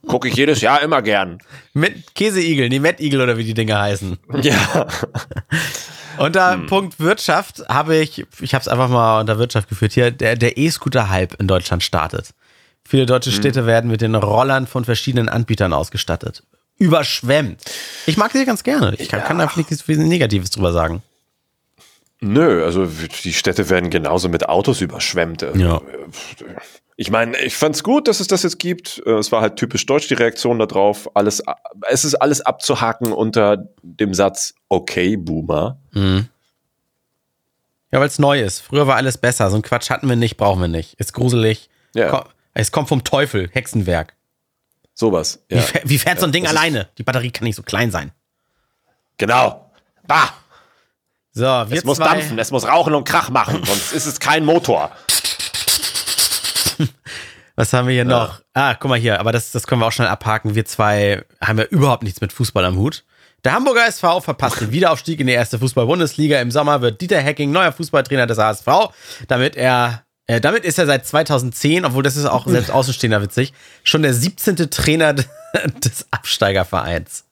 [0.09, 1.39] gucke ich jedes Jahr immer gern.
[1.73, 4.19] Mit Käseigel, nee, Mettigel oder wie die Dinger heißen.
[4.43, 4.89] Ja.
[6.19, 10.37] Unter Punkt Wirtschaft habe ich, ich habe es einfach mal unter Wirtschaft geführt hier, der
[10.37, 12.35] der E-Scooter-Hype in Deutschland startet.
[12.87, 16.43] Viele deutsche Städte werden mit den Rollern von verschiedenen Anbietern ausgestattet.
[16.79, 17.63] Überschwemmt.
[18.07, 18.95] Ich mag die ganz gerne.
[18.99, 21.03] Ich kann, kann da nichts viel Negatives drüber sagen.
[22.21, 22.87] Nö, also
[23.25, 25.43] die Städte werden genauso mit Autos überschwemmt.
[25.57, 25.81] Ja.
[26.97, 29.03] Ich meine, ich fand's gut, dass es das jetzt gibt.
[29.05, 31.11] Äh, Es war halt typisch deutsch die Reaktion darauf.
[31.17, 31.43] Alles,
[31.91, 35.79] es ist alles abzuhaken unter dem Satz Okay, Boomer.
[35.93, 36.23] Ja,
[38.01, 38.61] weil es neu ist.
[38.61, 39.51] Früher war alles besser.
[39.51, 40.95] So ein Quatsch hatten wir nicht, brauchen wir nicht.
[41.01, 41.69] Ist gruselig.
[41.95, 42.11] Ja.
[42.11, 44.15] Ko- Es kommt vom Teufel, Hexenwerk.
[44.95, 45.43] Sowas.
[45.49, 45.63] Wie, Ja.
[45.63, 46.89] fäh- wie fährt so ein Ding alleine?
[46.99, 48.13] Die Batterie kann nicht so klein sein.
[49.19, 49.71] Genau.
[50.07, 50.31] Bah,
[51.33, 54.21] So, wir es muss zwei, dampfen, es muss rauchen und Krach machen, sonst ist es
[54.21, 54.93] kein Motor.
[57.57, 58.41] Was haben wir hier noch?
[58.53, 60.55] Ah, guck mal hier, aber das, das können wir auch schnell abhaken.
[60.55, 63.05] Wir zwei haben ja überhaupt nichts mit Fußball am Hut.
[63.45, 66.41] Der Hamburger SV verpasst den Wiederaufstieg in die erste Fußball-Bundesliga.
[66.41, 68.67] Im Sommer wird Dieter Hecking neuer Fußballtrainer des HSV.
[69.29, 73.53] Damit er, äh, damit ist er seit 2010, obwohl das ist auch selbst Außenstehender witzig,
[73.83, 74.57] schon der 17.
[74.71, 75.13] Trainer
[75.85, 77.25] des Absteigervereins.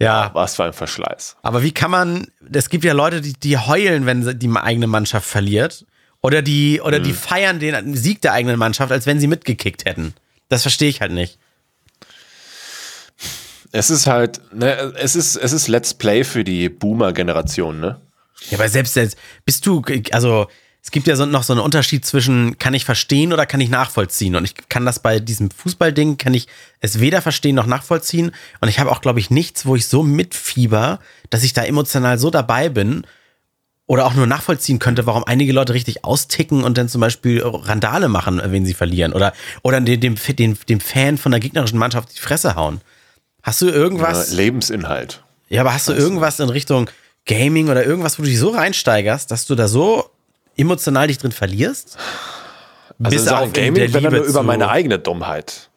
[0.00, 1.36] Ja, Was für ein Verschleiß.
[1.42, 5.28] aber wie kann man, es gibt ja Leute, die, die heulen, wenn die eigene Mannschaft
[5.28, 5.86] verliert.
[6.20, 10.14] Oder die, oder die feiern den Sieg der eigenen Mannschaft, als wenn sie mitgekickt hätten.
[10.48, 11.38] Das verstehe ich halt nicht.
[13.72, 18.00] Es ist halt, ne, es ist, es ist Let's Play für die Boomer-Generation, ne?
[18.48, 20.46] Ja, aber selbst jetzt, bist du, also,
[20.84, 23.70] es gibt ja so, noch so einen Unterschied zwischen, kann ich verstehen oder kann ich
[23.70, 24.36] nachvollziehen?
[24.36, 26.46] Und ich kann das bei diesem Fußballding, kann ich
[26.80, 28.32] es weder verstehen noch nachvollziehen.
[28.60, 30.98] Und ich habe auch, glaube ich, nichts, wo ich so mitfieber,
[31.30, 33.06] dass ich da emotional so dabei bin
[33.86, 38.08] oder auch nur nachvollziehen könnte, warum einige Leute richtig austicken und dann zum Beispiel Randale
[38.08, 39.14] machen, wenn sie verlieren.
[39.14, 42.82] Oder, oder dem, dem, dem, dem Fan von der gegnerischen Mannschaft die Fresse hauen.
[43.42, 44.32] Hast du irgendwas?
[44.32, 45.22] Ja, Lebensinhalt.
[45.48, 46.90] Ja, aber hast du irgendwas in Richtung
[47.24, 50.10] Gaming oder irgendwas, wo du dich so reinsteigerst, dass du da so
[50.56, 51.96] emotional dich drin verlierst?
[53.02, 55.68] Also Bis auf in Gaming, der wenn dann nur über meine eigene Dummheit.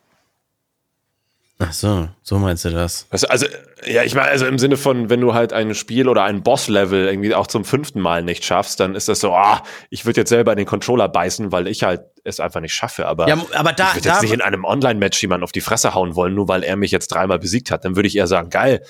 [1.60, 3.08] Ach so, so meinst du das?
[3.10, 3.48] Du, also,
[3.88, 7.08] ja, ich meine, also im Sinne von, wenn du halt ein Spiel oder ein Boss-Level
[7.08, 10.30] irgendwie auch zum fünften Mal nicht schaffst, dann ist das so, ah, ich würde jetzt
[10.30, 13.08] selber in den Controller beißen, weil ich halt es einfach nicht schaffe.
[13.08, 15.62] Aber, Ja, aber da- ich würde da- jetzt nicht in einem Online-Match jemanden auf die
[15.62, 17.86] Fresse hauen wollen, nur weil er mich jetzt dreimal besiegt hat.
[17.86, 18.84] Dann würde ich eher sagen, geil,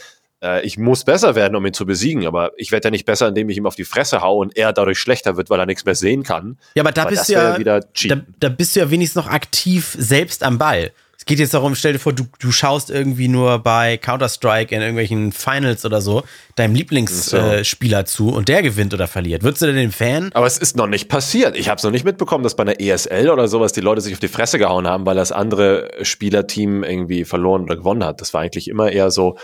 [0.43, 2.25] äh, ich muss besser werden, um ihn zu besiegen.
[2.27, 4.73] Aber ich werde ja nicht besser, indem ich ihm auf die Fresse haue und er
[4.73, 6.57] dadurch schlechter wird, weil er nichts mehr sehen kann.
[6.75, 9.31] Ja, aber da Weil bist du ja, wieder da, da bist du ja wenigstens noch
[9.31, 10.91] aktiv selbst am Ball.
[11.19, 14.81] Es geht jetzt darum, stell dir vor, du, du schaust irgendwie nur bei Counter-Strike in
[14.81, 16.23] irgendwelchen Finals oder so
[16.55, 18.01] deinem Lieblingsspieler So.
[18.01, 19.41] äh, zu und der gewinnt oder verliert.
[19.43, 20.29] Würdest du denn den Fan?
[20.35, 21.57] Aber es ist noch nicht passiert.
[21.57, 24.13] Ich habe es noch nicht mitbekommen, dass bei einer ESL oder sowas die Leute sich
[24.13, 28.21] auf die Fresse gehauen haben, weil das andere Spielerteam irgendwie verloren oder gewonnen hat.
[28.21, 29.37] Das war eigentlich immer eher so,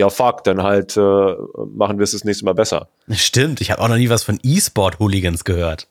[0.00, 2.88] ja fuck, dann halt äh, machen wir es das nächste Mal besser.
[3.10, 5.88] Stimmt, ich habe auch noch nie was von E-Sport-Hooligans gehört.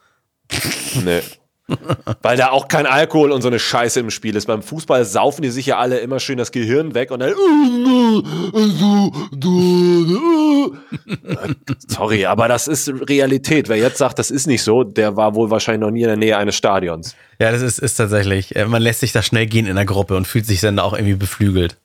[1.03, 1.21] Nee.
[2.23, 4.47] Weil da auch kein Alkohol und so eine Scheiße im Spiel ist.
[4.47, 7.33] Beim Fußball saufen die sich ja alle immer schön das Gehirn weg und dann.
[11.87, 13.69] Sorry, aber das ist Realität.
[13.69, 16.17] Wer jetzt sagt, das ist nicht so, der war wohl wahrscheinlich noch nie in der
[16.17, 17.15] Nähe eines Stadions.
[17.39, 20.15] Ja, das ist, ist tatsächlich, äh, man lässt sich da schnell gehen in der Gruppe
[20.15, 21.77] und fühlt sich dann da auch irgendwie beflügelt.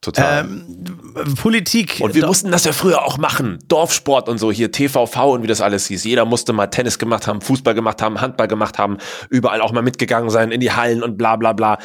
[0.00, 0.44] Total.
[0.44, 1.98] Ähm, Politik.
[2.00, 3.58] Und wir Doch- mussten das ja früher auch machen.
[3.66, 6.04] Dorfsport und so, hier TVV und wie das alles hieß.
[6.04, 9.82] Jeder musste mal Tennis gemacht haben, Fußball gemacht haben, Handball gemacht haben, überall auch mal
[9.82, 11.78] mitgegangen sein in die Hallen und bla bla bla.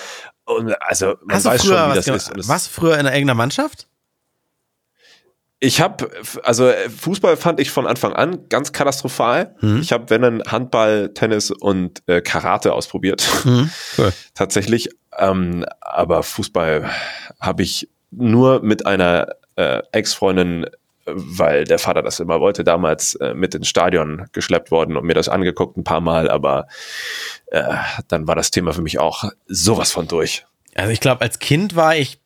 [0.46, 2.48] Und also man Hast weiß schon, wie was das ist.
[2.48, 3.88] Was früher in irgendeiner Mannschaft?
[5.60, 6.10] Ich habe,
[6.44, 9.56] also äh, Fußball fand ich von Anfang an ganz katastrophal.
[9.62, 9.80] Mhm.
[9.80, 13.26] Ich habe, wenn dann Handball, Tennis und äh, Karate ausprobiert.
[13.46, 14.12] Cool.
[14.34, 14.90] Tatsächlich.
[15.18, 16.90] Ähm, aber Fußball
[17.40, 20.66] habe ich nur mit einer äh, Ex-Freundin,
[21.06, 25.14] weil der Vater das immer wollte, damals äh, mit ins Stadion geschleppt worden und mir
[25.14, 26.30] das angeguckt ein paar Mal.
[26.30, 26.68] Aber
[27.48, 27.64] äh,
[28.08, 30.46] dann war das Thema für mich auch sowas von durch.
[30.76, 32.20] Also ich glaube, als Kind war ich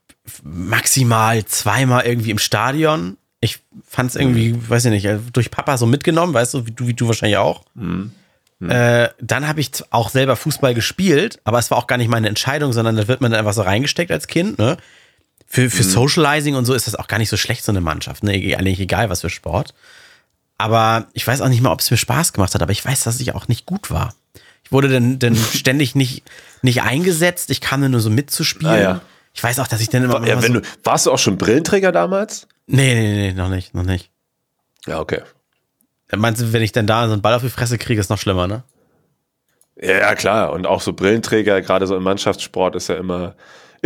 [0.43, 3.17] maximal zweimal irgendwie im Stadion.
[3.39, 4.69] Ich fand es irgendwie, Mhm.
[4.69, 7.38] weiß ich nicht, äh, durch Papa so mitgenommen, weißt du, wie du, wie du wahrscheinlich
[7.38, 7.63] auch.
[7.76, 8.12] Mhm.
[8.60, 12.28] Äh, dann habe ich auch selber Fußball gespielt, aber es war auch gar nicht meine
[12.28, 14.58] Entscheidung, sondern da wird man dann einfach so reingesteckt als Kind.
[14.58, 14.78] Ne?
[15.49, 15.71] Für, Mhm.
[15.71, 18.23] für Socializing und so ist das auch gar nicht so schlecht, so eine Mannschaft.
[18.23, 18.31] Ne?
[18.57, 19.73] Eigentlich egal, was für Sport.
[20.57, 23.03] Aber ich weiß auch nicht mal, ob es mir Spaß gemacht hat, aber ich weiß,
[23.03, 24.13] dass ich auch nicht gut war.
[24.63, 26.23] Ich wurde dann, dann ständig nicht,
[26.62, 28.73] nicht eingesetzt, ich kam dann nur so mitzuspielen.
[28.73, 29.01] Ah, ja.
[29.33, 31.38] Ich weiß auch, dass ich dann immer, Ja, wenn so, du, warst du auch schon
[31.38, 32.47] Brillenträger damals?
[32.65, 34.10] Nee, nee, nee, noch nicht, noch nicht.
[34.88, 35.21] Ja, okay.
[36.13, 38.17] Meinst du, wenn ich dann da so einen Ball auf die Fresse kriege, ist noch
[38.17, 38.63] schlimmer, ne?
[39.79, 40.51] Ja, klar.
[40.53, 43.36] Und auch so Brillenträger, gerade so im Mannschaftssport, ist ja immer,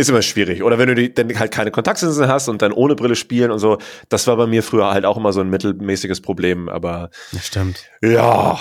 [0.02, 0.62] ist immer schwierig.
[0.62, 3.58] Oder wenn du die, dann halt keine Kontaktlinsen hast und dann ohne Brille spielen und
[3.58, 3.78] so.
[4.08, 7.10] Das war bei mir früher halt auch immer so ein mittelmäßiges Problem, aber.
[7.32, 7.84] Das stimmt.
[8.02, 8.58] Ja.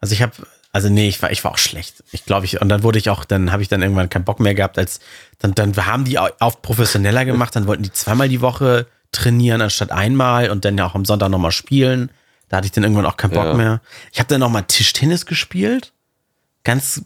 [0.00, 0.32] Also ich habe,
[0.72, 2.04] also nee, ich war, ich war auch schlecht.
[2.12, 4.40] Ich glaube, ich, und dann wurde ich auch, dann habe ich dann irgendwann keinen Bock
[4.40, 5.00] mehr gehabt, als,
[5.38, 9.90] dann, dann haben die auf professioneller gemacht, dann wollten die zweimal die Woche trainieren anstatt
[9.90, 12.10] einmal und dann ja auch am Sonntag nochmal spielen.
[12.48, 13.54] Da hatte ich dann irgendwann auch keinen Bock ja.
[13.54, 13.80] mehr.
[14.12, 15.92] Ich habe dann nochmal Tischtennis gespielt.
[16.64, 17.02] Ganz,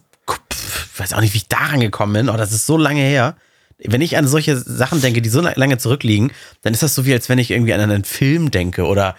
[0.97, 2.29] weiß auch nicht, wie ich daran gekommen bin.
[2.29, 3.35] Oh, das ist so lange her.
[3.77, 7.13] Wenn ich an solche Sachen denke, die so lange zurückliegen, dann ist das so wie,
[7.13, 9.15] als wenn ich irgendwie an einen Film denke oder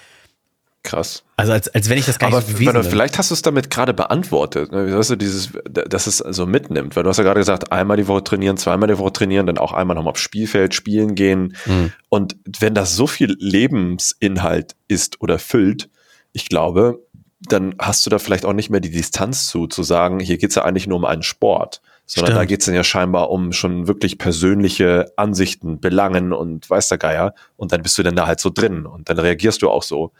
[0.87, 1.25] Krass.
[1.35, 2.83] Also als, als wenn ich das gar Aber nicht bin.
[2.85, 4.97] Vielleicht hast du es damit gerade beantwortet, ne?
[4.97, 8.07] weißt du, dieses, dass es so mitnimmt, weil du hast ja gerade gesagt, einmal die
[8.07, 11.57] Woche trainieren, zweimal die Woche trainieren, dann auch einmal nochmal aufs Spielfeld spielen gehen.
[11.67, 11.93] Mhm.
[12.09, 15.91] Und wenn das so viel Lebensinhalt ist oder füllt,
[16.33, 17.01] ich glaube,
[17.41, 20.51] dann hast du da vielleicht auch nicht mehr die Distanz zu, zu sagen, hier geht
[20.51, 22.41] es ja eigentlich nur um einen Sport, sondern Stimmt.
[22.41, 26.99] da geht es dann ja scheinbar um schon wirklich persönliche Ansichten, Belangen und weiß der
[26.99, 27.35] Geier.
[27.57, 30.13] Und dann bist du dann da halt so drin und dann reagierst du auch so.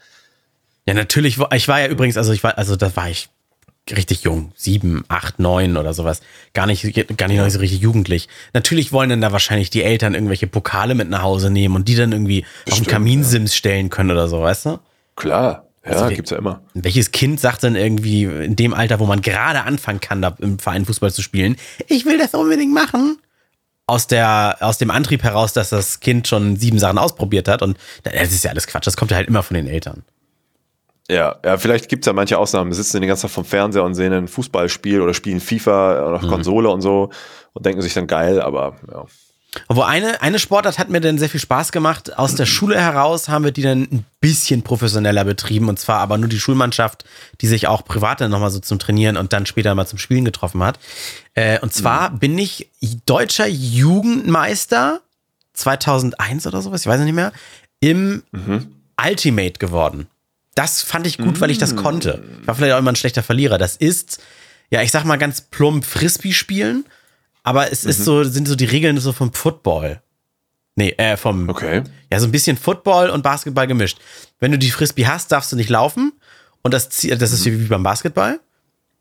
[0.85, 1.39] Ja, natürlich.
[1.53, 3.29] Ich war ja übrigens, also ich war, also da war ich
[3.89, 6.21] richtig jung, sieben, acht, neun oder sowas.
[6.53, 6.83] Gar nicht,
[7.17, 8.27] gar nicht noch so richtig jugendlich.
[8.53, 11.95] Natürlich wollen dann da wahrscheinlich die Eltern irgendwelche Pokale mit nach Hause nehmen und die
[11.95, 13.57] dann irgendwie Bestimmt, auf den Kaminsims ja.
[13.57, 14.79] stellen können oder so, weißt du?
[15.15, 15.66] Klar.
[15.87, 16.61] Ja, also, gibt's ja immer.
[16.73, 20.59] Welches Kind sagt dann irgendwie in dem Alter, wo man gerade anfangen kann, da im
[20.59, 21.55] Verein Fußball zu spielen,
[21.87, 23.17] ich will das unbedingt machen?
[23.85, 27.77] Aus, der, aus dem Antrieb heraus, dass das Kind schon sieben Sachen ausprobiert hat und
[28.03, 28.85] das ist ja alles Quatsch.
[28.85, 30.03] Das kommt ja halt immer von den Eltern.
[31.09, 32.69] Ja, ja, vielleicht gibt's ja manche Ausnahmen.
[32.69, 36.21] Wir sitzen den ganzen Tag vom Fernseher und sehen ein Fußballspiel oder spielen FIFA oder
[36.21, 36.27] mhm.
[36.27, 37.11] Konsole und so
[37.53, 39.05] und denken sich dann geil, aber ja.
[39.67, 42.17] Obwohl eine, eine Sportart hat mir dann sehr viel Spaß gemacht.
[42.17, 45.69] Aus der Schule heraus haben wir die dann ein bisschen professioneller betrieben.
[45.69, 47.05] Und zwar aber nur die Schulmannschaft,
[47.41, 50.25] die sich auch privat dann nochmal so zum Trainieren und dann später mal zum Spielen
[50.25, 50.79] getroffen hat.
[51.33, 52.19] Äh, und zwar mhm.
[52.19, 52.69] bin ich
[53.05, 55.01] deutscher Jugendmeister
[55.53, 57.31] 2001 oder sowas, ich weiß nicht mehr,
[57.79, 58.67] im mhm.
[59.03, 60.07] Ultimate geworden.
[60.55, 62.23] Das fand ich gut, weil ich das konnte.
[62.41, 63.59] Ich war vielleicht auch immer ein schlechter Verlierer.
[63.59, 64.19] Das ist,
[64.71, 66.85] ja, ich sag mal ganz plump Frisbee spielen,
[67.47, 67.89] aber es mhm.
[67.91, 70.01] ist so, sind so die Regeln so vom Football.
[70.75, 71.81] Nee, äh, vom, okay.
[72.11, 73.99] ja, so ein bisschen Football und Basketball gemischt.
[74.39, 76.11] Wenn du die Frisbee hast, darfst du nicht laufen.
[76.61, 77.61] Und das, das ist mhm.
[77.61, 78.41] wie beim Basketball.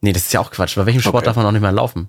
[0.00, 0.76] Nee, das ist ja auch Quatsch.
[0.76, 1.24] Bei welchem Sport okay.
[1.24, 2.08] darf man auch nicht mehr laufen?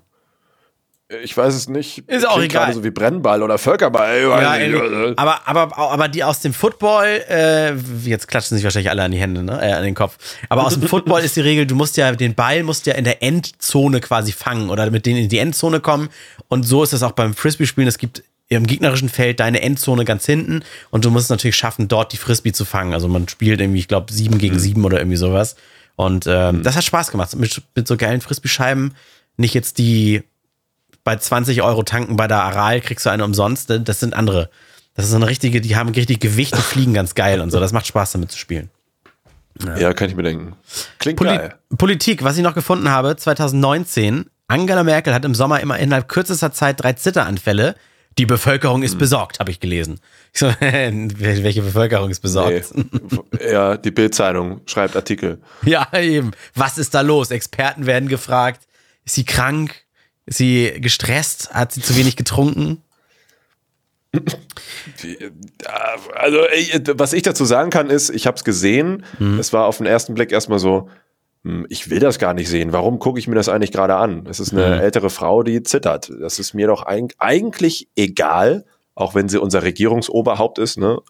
[1.22, 2.06] Ich weiß es nicht.
[2.06, 2.74] Ist auch egal.
[2.74, 4.20] so wie Brennball oder Völkerball.
[4.20, 9.12] Ja, aber, aber, aber die aus dem Football, äh, jetzt klatschen sich wahrscheinlich alle an
[9.12, 9.58] die Hände, ne?
[9.62, 10.18] Äh, an den Kopf.
[10.50, 13.04] Aber aus dem Football ist die Regel, du musst ja den Ball musst ja in
[13.04, 16.10] der Endzone quasi fangen oder mit denen in die Endzone kommen.
[16.48, 17.88] Und so ist es auch beim Frisbee-Spielen.
[17.88, 21.88] Es gibt im gegnerischen Feld deine Endzone ganz hinten und du musst es natürlich schaffen,
[21.88, 22.92] dort die Frisbee zu fangen.
[22.92, 24.60] Also man spielt irgendwie, ich glaube, sieben gegen mhm.
[24.60, 25.56] sieben oder irgendwie sowas.
[25.96, 26.62] Und ähm, mhm.
[26.64, 27.34] das hat Spaß gemacht.
[27.34, 28.94] Mit, mit so geilen Frisbee-Scheiben.
[29.38, 30.22] Nicht jetzt die
[31.08, 33.70] bei 20 Euro tanken bei der Aral kriegst du eine umsonst.
[33.70, 34.50] Das sind andere.
[34.92, 37.58] Das ist so eine richtige, die haben richtig Gewicht und fliegen ganz geil und so.
[37.60, 38.68] Das macht Spaß damit zu spielen.
[39.64, 40.54] Ja, ja kann ich mir denken.
[40.98, 41.54] Klingt Poli geil.
[41.78, 44.26] Politik, was ich noch gefunden habe, 2019.
[44.48, 47.74] Angela Merkel hat im Sommer immer innerhalb kürzester Zeit drei Zitteranfälle.
[48.18, 48.98] Die Bevölkerung ist hm.
[48.98, 50.00] besorgt, habe ich gelesen.
[50.34, 52.74] Ich so, welche Bevölkerung ist besorgt?
[52.74, 52.84] Nee.
[53.50, 55.40] Ja, die Bildzeitung schreibt Artikel.
[55.62, 56.32] Ja, eben.
[56.54, 57.30] Was ist da los?
[57.30, 58.68] Experten werden gefragt.
[59.06, 59.87] Ist sie krank?
[60.28, 61.54] Ist sie gestresst?
[61.54, 62.82] Hat sie zu wenig getrunken?
[66.14, 66.38] Also,
[66.98, 69.06] was ich dazu sagen kann, ist, ich habe es gesehen.
[69.18, 69.38] Mhm.
[69.38, 70.90] Es war auf den ersten Blick erstmal so,
[71.44, 72.72] hm, ich will das gar nicht sehen.
[72.72, 74.26] Warum gucke ich mir das eigentlich gerade an?
[74.28, 74.82] Es ist eine mhm.
[74.82, 76.12] ältere Frau, die zittert.
[76.20, 80.76] Das ist mir doch eigentlich egal, auch wenn sie unser Regierungsoberhaupt ist.
[80.76, 81.00] Ne?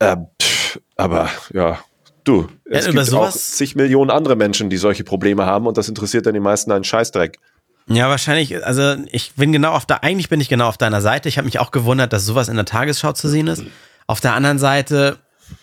[0.00, 1.78] Äh, pff, aber ja,
[2.24, 5.88] du, es ja, gibt auch zig Millionen andere Menschen, die solche Probleme haben und das
[5.88, 7.38] interessiert dann die meisten einen Scheißdreck.
[7.88, 11.28] Ja, wahrscheinlich, also ich bin genau auf der, eigentlich bin ich genau auf deiner Seite.
[11.28, 13.62] Ich habe mich auch gewundert, dass sowas in der Tagesschau zu sehen ist.
[14.06, 15.18] Auf der anderen Seite,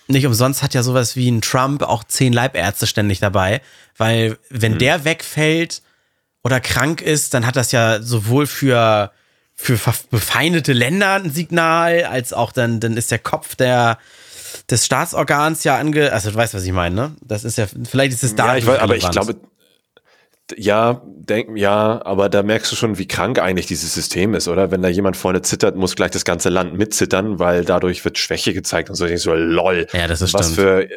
[0.07, 3.61] nicht umsonst hat ja sowas wie ein Trump auch zehn Leibärzte ständig dabei,
[3.97, 4.79] weil wenn mhm.
[4.79, 5.81] der wegfällt
[6.43, 9.11] oder krank ist, dann hat das ja sowohl für,
[9.55, 13.97] für befeindete Länder ein Signal, als auch dann, dann ist der Kopf der,
[14.69, 17.15] des Staatsorgans ja ange, also du weißt, was ich meine, ne?
[17.21, 18.47] Das ist ja, vielleicht ist es da.
[18.47, 19.35] Ja, ich weiß, aber ich glaube,
[20.55, 24.71] ja, denk, ja, aber da merkst du schon, wie krank eigentlich dieses System ist, oder?
[24.71, 28.53] Wenn da jemand vorne zittert, muss gleich das ganze Land mitzittern, weil dadurch wird Schwäche
[28.53, 29.05] gezeigt und so.
[29.05, 29.87] Ich so, lol.
[29.93, 30.67] Ja, das ist Was stimmt.
[30.67, 30.89] für äh,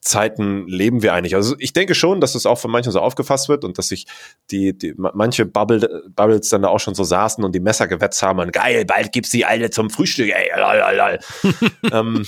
[0.00, 1.34] Zeiten leben wir eigentlich?
[1.34, 4.06] Also ich denke schon, dass das auch von manchen so aufgefasst wird und dass sich
[4.50, 8.22] die, die manche Bubble, Bubbles dann da auch schon so saßen und die Messer gewetzt
[8.22, 11.70] haben und geil, bald gibt's die alle zum Frühstück, ey, lol, lol, lol.
[11.92, 12.26] ähm,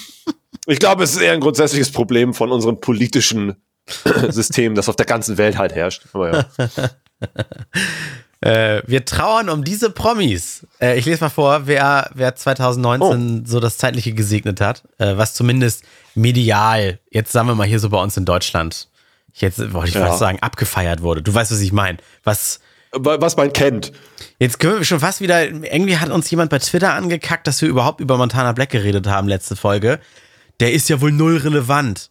[0.66, 3.56] ich glaube, es ist eher ein grundsätzliches Problem von unserem politischen
[4.28, 6.04] System, das auf der ganzen Welt halt herrscht.
[6.14, 6.44] Ja.
[8.40, 10.64] Äh, wir trauern um diese Promis.
[10.80, 15.34] Äh, ich lese mal vor, wer, wer 2019 so das Zeitliche gesegnet hat, äh, was
[15.34, 15.82] zumindest
[16.14, 18.88] medial, jetzt sagen wir mal hier so bei uns in Deutschland,
[19.34, 20.06] jetzt wollte ich Ja.
[20.06, 21.20] fast sagen, abgefeiert wurde.
[21.20, 21.98] Du weißt, was ich meine.
[22.22, 22.60] Was,
[22.92, 23.90] Was man kennt.
[24.38, 27.68] Jetzt können wir schon fast wieder, irgendwie hat uns jemand bei Twitter angekackt, dass wir
[27.68, 29.98] überhaupt über Montana Black geredet haben, letzte Folge.
[30.60, 32.10] Der ist ja wohl null relevant.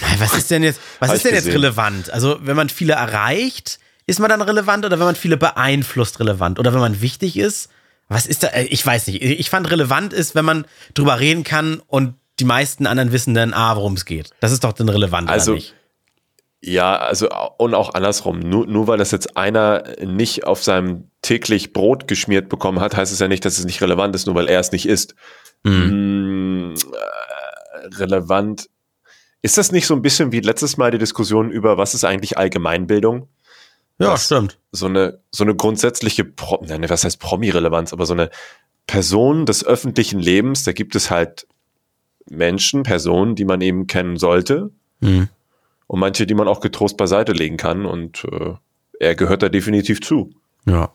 [0.00, 1.60] Nein, Was ist denn jetzt, was Hab ist denn jetzt gesehen.
[1.60, 2.10] relevant?
[2.10, 6.58] Also, wenn man viele erreicht, ist man dann relevant oder wenn man viele beeinflusst relevant?
[6.58, 7.68] Oder wenn man wichtig ist?
[8.08, 8.48] Was ist da?
[8.48, 9.22] äh, Ich weiß nicht.
[9.22, 13.52] Ich fand relevant ist, wenn man drüber reden kann und die meisten anderen wissen dann,
[13.54, 14.30] ah, worum es geht.
[14.40, 15.74] Das ist doch dann relevant, Also, oder nicht?
[16.64, 17.28] Ja, also
[17.58, 18.38] und auch andersrum.
[18.38, 23.12] Nur, nur weil das jetzt einer nicht auf seinem täglich Brot geschmiert bekommen hat, heißt
[23.12, 25.14] es ja nicht, dass es nicht relevant ist, nur weil er es nicht isst.
[25.64, 28.68] Mm, äh, relevant.
[29.42, 32.38] Ist das nicht so ein bisschen wie letztes Mal die Diskussion über, was ist eigentlich
[32.38, 33.28] Allgemeinbildung?
[33.98, 34.58] Ja, das- stimmt.
[34.70, 38.30] So eine, so eine grundsätzliche, Pro nein, was heißt Promi-Relevanz, aber so eine
[38.86, 41.46] Person des öffentlichen Lebens, da gibt es halt
[42.28, 44.70] Menschen, Personen, die man eben kennen sollte
[45.02, 45.28] Hm.
[45.88, 48.54] und manche, die man auch getrost beiseite legen kann und äh,
[49.00, 50.32] er gehört da definitiv zu.
[50.64, 50.92] Ja.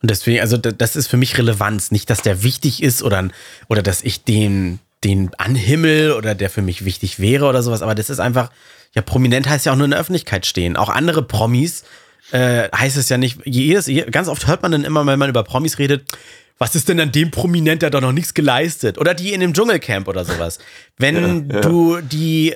[0.00, 1.90] Und deswegen, also da- das ist für mich Relevanz.
[1.90, 3.28] Nicht, dass der wichtig ist oder,
[3.68, 7.82] oder dass ich den, den anhimmel oder der für mich wichtig wäre oder sowas.
[7.82, 8.50] Aber das ist einfach,
[8.94, 10.76] ja, prominent heißt ja auch nur in der Öffentlichkeit stehen.
[10.76, 11.84] Auch andere Promis
[12.30, 15.28] äh, heißt es ja nicht, jedes, je- ganz oft hört man dann immer, wenn man
[15.30, 16.04] über Promis redet,
[16.58, 18.96] was ist denn an dem Prominent, der hat doch noch nichts geleistet?
[18.98, 20.58] Oder die in dem Dschungelcamp oder sowas.
[20.98, 21.60] Wenn Ja, ja.
[21.62, 22.54] du die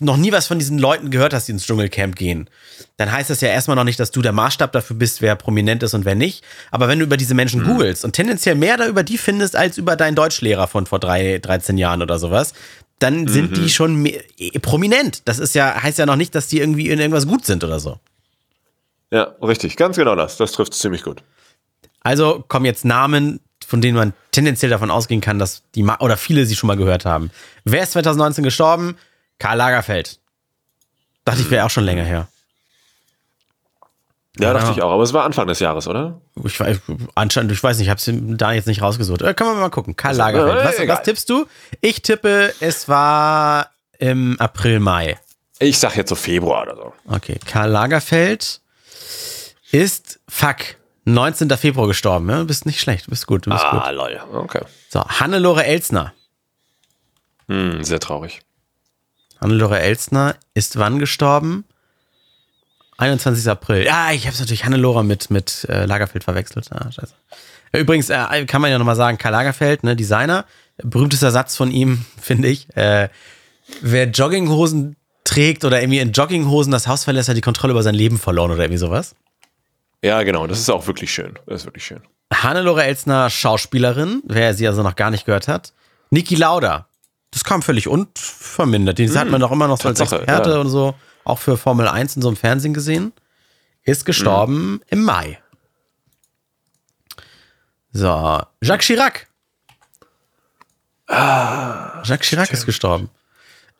[0.00, 2.48] noch nie was von diesen Leuten gehört hast, die ins Dschungelcamp gehen,
[2.96, 5.82] dann heißt das ja erstmal noch nicht, dass du der Maßstab dafür bist, wer prominent
[5.82, 6.44] ist und wer nicht.
[6.70, 9.78] Aber wenn du über diese Menschen googelst und tendenziell mehr da über die findest, als
[9.78, 12.54] über deinen Deutschlehrer von vor drei, 13 Jahren oder sowas,
[12.98, 15.22] dann sind die schon eh, prominent.
[15.26, 17.80] Das ist ja, heißt ja noch nicht, dass die irgendwie in irgendwas gut sind oder
[17.80, 17.98] so.
[19.10, 20.36] Ja, richtig, ganz genau das.
[20.36, 21.22] Das trifft ziemlich gut.
[22.02, 26.46] Also kommen jetzt Namen, von denen man tendenziell davon ausgehen kann, dass die oder viele
[26.46, 27.30] sie schon mal gehört haben.
[27.64, 28.96] Wer ist 2019 gestorben?
[29.40, 30.20] Karl Lagerfeld.
[31.24, 32.28] Dachte ich, wäre auch schon länger her.
[34.38, 34.52] Ja, Ja.
[34.54, 34.92] dachte ich auch.
[34.92, 36.20] Aber es war Anfang des Jahres, oder?
[36.44, 36.80] Ich, weiß-
[37.16, 39.22] anscheinend, ich weiß nicht, ich habe es da jetzt nicht rausgesucht.
[39.22, 39.96] Äh, können wir mal gucken.
[39.96, 40.78] Karl Lagerfeld.
[40.78, 41.46] äh, Was, was tippst du?
[41.80, 45.18] Ich tippe, es war im April, Mai.
[45.58, 46.92] Ich sag jetzt so Februar oder so.
[47.06, 48.60] Okay, Karl Lagerfeld
[49.72, 50.56] ist, fuck,
[51.04, 51.50] 19.
[51.50, 52.30] Februar gestorben.
[52.30, 52.38] Ja?
[52.38, 53.80] Du bist nicht schlecht, du bist gut, du bist gut.
[53.82, 54.20] Ah, lol.
[54.32, 54.62] Okay.
[54.88, 56.14] So, Hannelore Elsner.
[57.48, 58.40] Hm, sehr traurig.
[59.40, 61.64] Hannelore Elsner ist wann gestorben?
[62.98, 63.48] 21.
[63.48, 63.84] April.
[63.86, 66.70] Ja, ich habe es natürlich Hannelore mit, mit äh, Lagerfeld verwechselt.
[66.70, 67.14] Ah, scheiße.
[67.72, 70.44] Übrigens äh, kann man ja nochmal sagen, Karl Lagerfeld, ne, Designer,
[70.82, 72.68] berühmtester Satz von ihm, finde ich.
[72.76, 73.08] Äh,
[73.80, 77.94] wer Jogginghosen trägt oder irgendwie in Jogginghosen das Haus verlässt, hat die Kontrolle über sein
[77.94, 79.14] Leben verloren oder irgendwie sowas.
[80.02, 80.46] Ja, genau.
[80.46, 81.38] Das ist auch wirklich schön.
[81.46, 82.00] Das ist wirklich schön.
[82.32, 85.72] Hannelore Elsner, Schauspielerin, wer sie also noch gar nicht gehört hat.
[86.10, 86.86] Niki Lauda,
[87.30, 88.98] das kam völlig unvermindert.
[88.98, 90.58] Die hat man doch immer noch so als Experte ja.
[90.58, 93.12] und so, auch für Formel 1 in so einem Fernsehen gesehen.
[93.82, 95.38] Ist gestorben im Mai.
[97.92, 99.26] So, Jacques Chirac.
[101.08, 103.10] Jacques Chirac ist gestorben.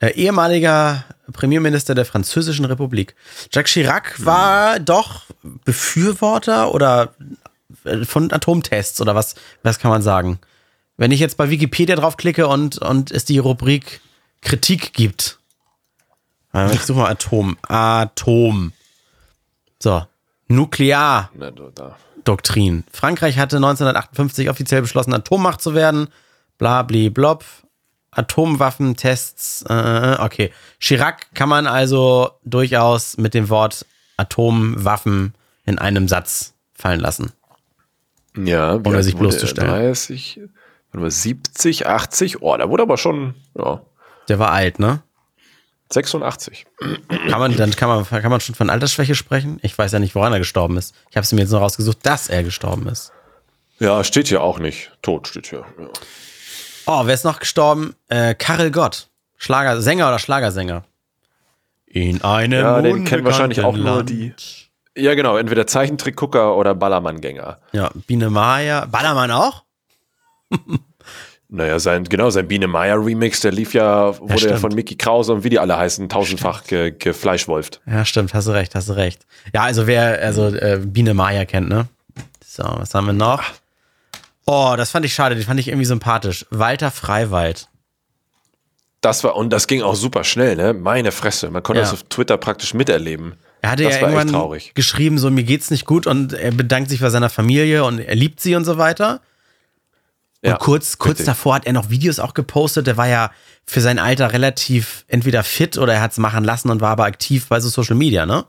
[0.00, 3.14] Äh, ehemaliger Premierminister der Französischen Republik.
[3.52, 7.14] Jacques Chirac war doch Befürworter oder
[7.84, 10.40] äh, von Atomtests oder was, was kann man sagen?
[11.00, 14.02] Wenn ich jetzt bei Wikipedia draufklicke und, und es die Rubrik
[14.42, 15.38] Kritik gibt.
[16.72, 17.56] Ich suche mal Atom.
[17.62, 18.74] Atom.
[19.78, 20.04] So.
[20.48, 22.84] Nukleardoktrin.
[22.92, 26.08] Frankreich hatte 1958 offiziell beschlossen, Atommacht zu werden.
[26.58, 27.46] Blabli blob.
[28.10, 29.64] Atomwaffentests.
[29.70, 30.52] Äh, okay.
[30.80, 33.86] Chirac kann man also durchaus mit dem Wort
[34.18, 35.32] Atomwaffen
[35.64, 37.32] in einem Satz fallen lassen.
[38.36, 39.70] Ja, wie Ohne sich bloßzustellen.
[39.70, 40.59] 30, warte mal,
[40.92, 42.42] 70, 80.
[42.42, 43.80] Oh, da wurde aber schon ja,
[44.28, 45.02] Der war alt, ne?
[45.92, 46.66] 86.
[47.08, 49.58] Kann man, dann kann man, kann man schon von Altersschwäche sprechen?
[49.62, 50.94] Ich weiß ja nicht, woran er gestorben ist.
[51.10, 53.12] Ich habe es mir jetzt nur rausgesucht, dass er gestorben ist.
[53.80, 54.92] Ja, steht hier auch nicht.
[55.02, 55.64] Tot steht hier.
[55.80, 55.88] Ja.
[56.86, 57.94] Oh, wer ist noch gestorben?
[58.08, 59.08] Äh, Karel Gott.
[59.36, 60.84] Schlager, Sänger oder Schlagersänger?
[61.86, 64.10] In einem Ja, den kennen wahrscheinlich auch nur Land.
[64.10, 64.32] die-
[64.96, 65.36] ja, genau.
[65.38, 67.58] Entweder Zeichentrickgucker oder Ballermann-Gänger.
[67.72, 68.86] Ja, Biene Maya.
[68.86, 69.64] Ballermann auch?
[71.52, 74.60] Naja, sein, genau, sein Biene Meier Remix, der lief ja, wurde ja, stimmt.
[74.60, 77.80] von Mickey Krause und wie die alle heißen, tausendfach ge, gefleischwolft.
[77.86, 79.26] Ja, stimmt, hast du recht, hast du recht.
[79.52, 81.88] Ja, also wer, also äh, Biene Maya kennt, ne?
[82.46, 83.42] So, was haben wir noch?
[84.46, 86.46] Oh, das fand ich schade, den fand ich irgendwie sympathisch.
[86.50, 87.68] Walter Freiwald.
[89.00, 90.72] Das war, und das ging auch super schnell, ne?
[90.72, 91.50] Meine Fresse.
[91.50, 91.84] Man konnte Ja.
[91.86, 93.34] das auf Twitter praktisch miterleben.
[93.62, 97.00] Er hatte Das ja irgendwann geschrieben, so mir geht's nicht gut und er bedankt sich
[97.00, 99.20] bei seiner Familie und er liebt sie und so weiter.
[100.42, 101.26] Ja, und kurz, kurz richtig.
[101.26, 102.86] davor hat er noch Videos auch gepostet.
[102.86, 103.30] Der war ja
[103.66, 107.46] für sein Alter relativ entweder fit oder er hat's machen lassen und war aber aktiv
[107.48, 108.46] bei so Social Media, ne?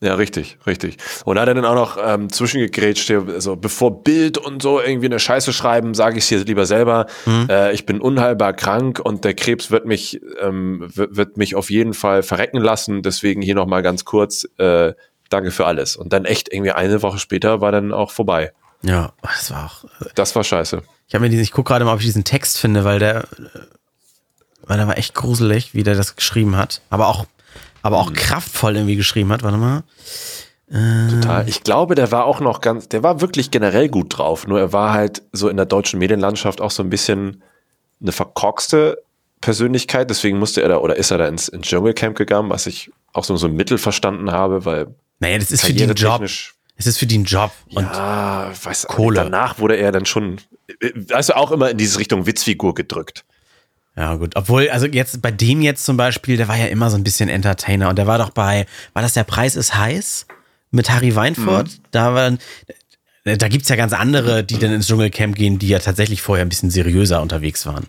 [0.00, 0.98] Ja, richtig, richtig.
[1.24, 4.80] Und da hat er dann auch noch ähm, zwischengegrätscht, hier, also bevor Bild und so
[4.80, 7.06] irgendwie eine Scheiße schreiben, sage ich es hier lieber selber.
[7.48, 11.70] Äh, ich bin unheilbar krank und der Krebs wird mich, ähm, wird, wird mich auf
[11.70, 13.02] jeden Fall verrecken lassen.
[13.02, 14.92] Deswegen hier nochmal ganz kurz, äh,
[15.30, 15.96] danke für alles.
[15.96, 18.52] Und dann echt irgendwie eine Woche später war dann auch vorbei.
[18.84, 19.84] Ja, das war auch.
[20.14, 20.82] Das war scheiße.
[21.08, 23.24] Ich habe mir diesen, ich gucke gerade mal, ob ich diesen Text finde, weil der,
[23.24, 23.60] äh,
[24.62, 26.80] weil der war echt gruselig, wie der das geschrieben hat.
[26.90, 27.26] Aber auch,
[27.82, 29.42] aber auch kraftvoll irgendwie geschrieben hat.
[29.42, 29.82] Warte mal.
[30.70, 31.48] Total.
[31.48, 34.46] Ich glaube, der war auch noch ganz, der war wirklich generell gut drauf.
[34.46, 37.42] Nur er war halt so in der deutschen Medienlandschaft auch so ein bisschen
[38.00, 39.02] eine verkorkste
[39.40, 40.08] Persönlichkeit.
[40.10, 43.24] Deswegen musste er da oder ist er da ins, ins Dschungelcamp gegangen, was ich auch
[43.24, 44.88] so, so ein Mittel verstanden habe, weil
[45.20, 46.22] Naja, das ist für den Job.
[46.76, 47.52] Es ist für den Job.
[47.74, 49.16] Und Ja, weiß Kohle.
[49.16, 50.38] Danach wurde er dann schon,
[51.12, 53.24] also auch immer in diese Richtung Witzfigur gedrückt.
[53.96, 54.34] Ja, gut.
[54.34, 57.28] Obwohl, also jetzt bei dem jetzt zum Beispiel, der war ja immer so ein bisschen
[57.28, 60.26] Entertainer und der war doch bei, war das der Preis ist heiß?
[60.72, 61.70] Mit Harry Weinfurt?
[61.92, 62.36] Da war,
[63.24, 66.48] da gibt's ja ganz andere, die dann ins Dschungelcamp gehen, die ja tatsächlich vorher ein
[66.48, 67.86] bisschen seriöser unterwegs waren.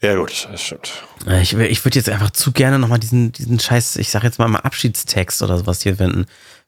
[0.00, 0.92] Ja, gut, das stimmt.
[1.26, 4.38] Äh, Ich, ich würde jetzt einfach zu gerne nochmal diesen, diesen Scheiß, ich sag jetzt
[4.38, 6.26] mal mal Abschiedstext oder sowas hier finden.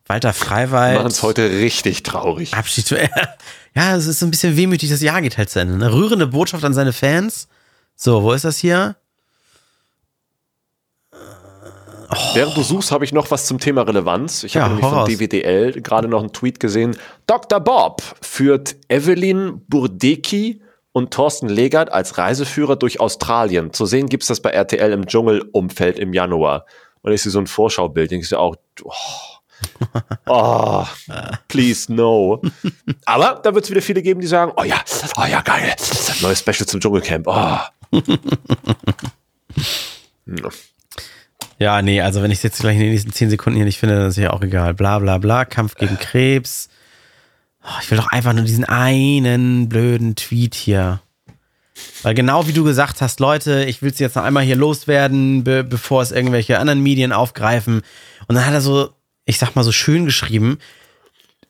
[0.08, 0.96] Walter Wir Freiwald.
[0.96, 2.54] machen es heute richtig traurig.
[2.54, 2.94] Abschied.
[3.74, 5.74] Ja, es ist so ein bisschen wehmütig, das Jahr geht halt zu Ende.
[5.74, 7.46] Eine rührende Botschaft an seine Fans.
[7.94, 8.96] So, wo ist das hier?
[12.32, 14.44] Während du suchst, habe ich noch was zum Thema Relevanz.
[14.44, 15.04] Ich Ja, habe nämlich von.
[15.06, 16.96] DWDL gerade noch einen Tweet gesehen.
[17.26, 17.60] Dr.
[17.60, 23.74] Bob führt Evelyn Burdecki und Thorsten Legert als Reiseführer durch Australien.
[23.74, 26.64] Zu sehen gibt's das bei RTL im Dschungelumfeld im Januar.
[27.02, 28.92] Und ich sehe so ein Vorschaubild, denkst du auch, oh,
[30.26, 30.84] oh,
[31.48, 32.42] please no.
[33.04, 34.82] Aber da wird es wieder viele geben, die sagen, oh ja,
[35.16, 37.26] oh ja, geil, das neues Special zum Dschungelcamp.
[37.26, 37.58] Oh.
[41.58, 43.78] Ja, nee, also wenn ich es jetzt gleich in den nächsten 10 Sekunden hier nicht
[43.78, 44.74] finde, dann ist ja auch egal.
[44.74, 46.68] Bla bla bla, Kampf gegen Krebs.
[47.64, 51.00] Oh, ich will doch einfach nur diesen einen blöden Tweet hier.
[52.02, 55.44] Weil genau wie du gesagt hast, Leute, ich will es jetzt noch einmal hier loswerden,
[55.44, 57.82] be bevor es irgendwelche anderen Medien aufgreifen.
[58.28, 58.90] Und dann hat er so,
[59.26, 60.58] ich sag mal so schön geschrieben,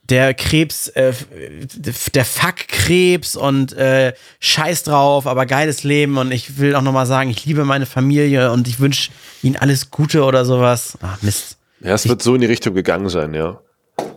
[0.08, 6.74] der Krebs, äh, der Fuck-Krebs und äh, Scheiß drauf, aber geiles Leben und ich will
[6.74, 9.10] auch nochmal sagen, ich liebe meine Familie und ich wünsche
[9.42, 10.96] ihnen alles Gute oder sowas.
[11.02, 11.58] Ach, Mist.
[11.80, 13.60] Ja, es wird so in die Richtung gegangen sein, ja.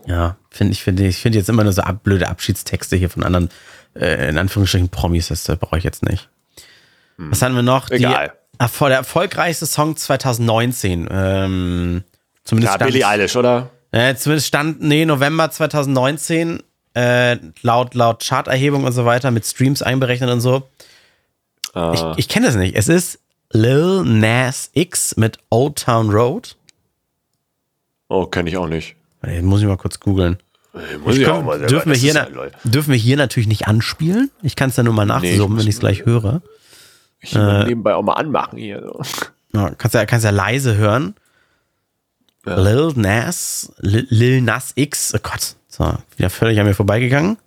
[0.05, 3.23] Ja, finde ich, finde ich, finde jetzt immer nur so ab, blöde Abschiedstexte hier von
[3.23, 3.49] anderen,
[3.95, 6.29] äh, in Anführungsstrichen Promis, das brauche ich jetzt nicht.
[7.17, 7.89] Was haben wir noch?
[7.91, 8.33] Egal.
[8.61, 11.09] Die, der erfolgreichste Song 2019.
[11.11, 12.03] Ähm,
[12.49, 13.69] zumindest Ja, stand- Billie Eilish, oder?
[13.91, 16.61] Äh, zumindest stand, nee, November 2019,
[16.95, 20.63] äh, laut, laut Charterhebung und so weiter, mit Streams einberechnet und so.
[21.73, 22.75] Ah, Ich, ich kenne das nicht.
[22.75, 23.19] Es ist
[23.51, 26.55] Lil Nas X mit Old Town Road.
[28.09, 28.95] oh, kenne ich auch nicht.
[29.21, 30.37] Warte, Muss ich mal kurz googeln.
[31.03, 32.27] Muss Ich ich komm, selber- dürfen, wir hier na,
[32.63, 34.29] dürfen wir hier natürlich nicht anspielen.
[34.43, 36.41] Ich kann es dann nur mal Nee, nachsummen, muss- wenn ich es gleich höre.
[37.21, 38.81] Ich will nebenbei auch mal anmachen hier.
[38.81, 39.01] So.
[39.53, 41.15] Ja, kannst ja, kannst ja leise hören.
[42.49, 42.59] Ja.
[42.59, 47.37] Lil Nas, Lil, Nas X, oh Gott, so, wieder völlig an mir vorbeigegangen.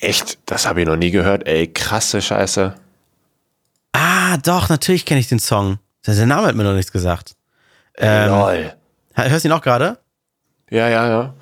[0.00, 0.38] Echt?
[0.46, 1.46] Das habe ich noch nie gehört.
[1.46, 2.74] Ey, krasse Scheiße.
[3.92, 5.78] Ah, doch, natürlich kenne ich den Song.
[6.04, 7.36] Der Name hat mir noch nichts gesagt.
[7.96, 8.74] Ähm, Lol.
[9.14, 9.98] Hörst du ihn auch gerade?
[10.70, 11.34] Ja, ja, ja.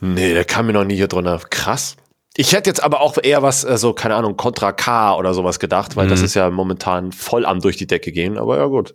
[0.00, 1.40] Nee, der kam mir noch nie hier drunter.
[1.50, 1.96] Krass.
[2.36, 5.58] Ich hätte jetzt aber auch eher was, äh, so, keine Ahnung, Contra K oder sowas
[5.58, 8.94] gedacht, weil das ist ja momentan voll am durch die Decke gehen, aber ja, gut.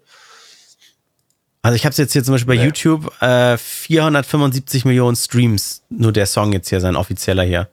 [1.68, 2.66] Also ich habe es jetzt hier zum Beispiel bei Nee.
[2.68, 7.68] YouTube, äh, 475 Millionen Streams, nur der Song jetzt hier, sein offizieller hier.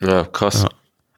[0.00, 0.66] Ja, krass.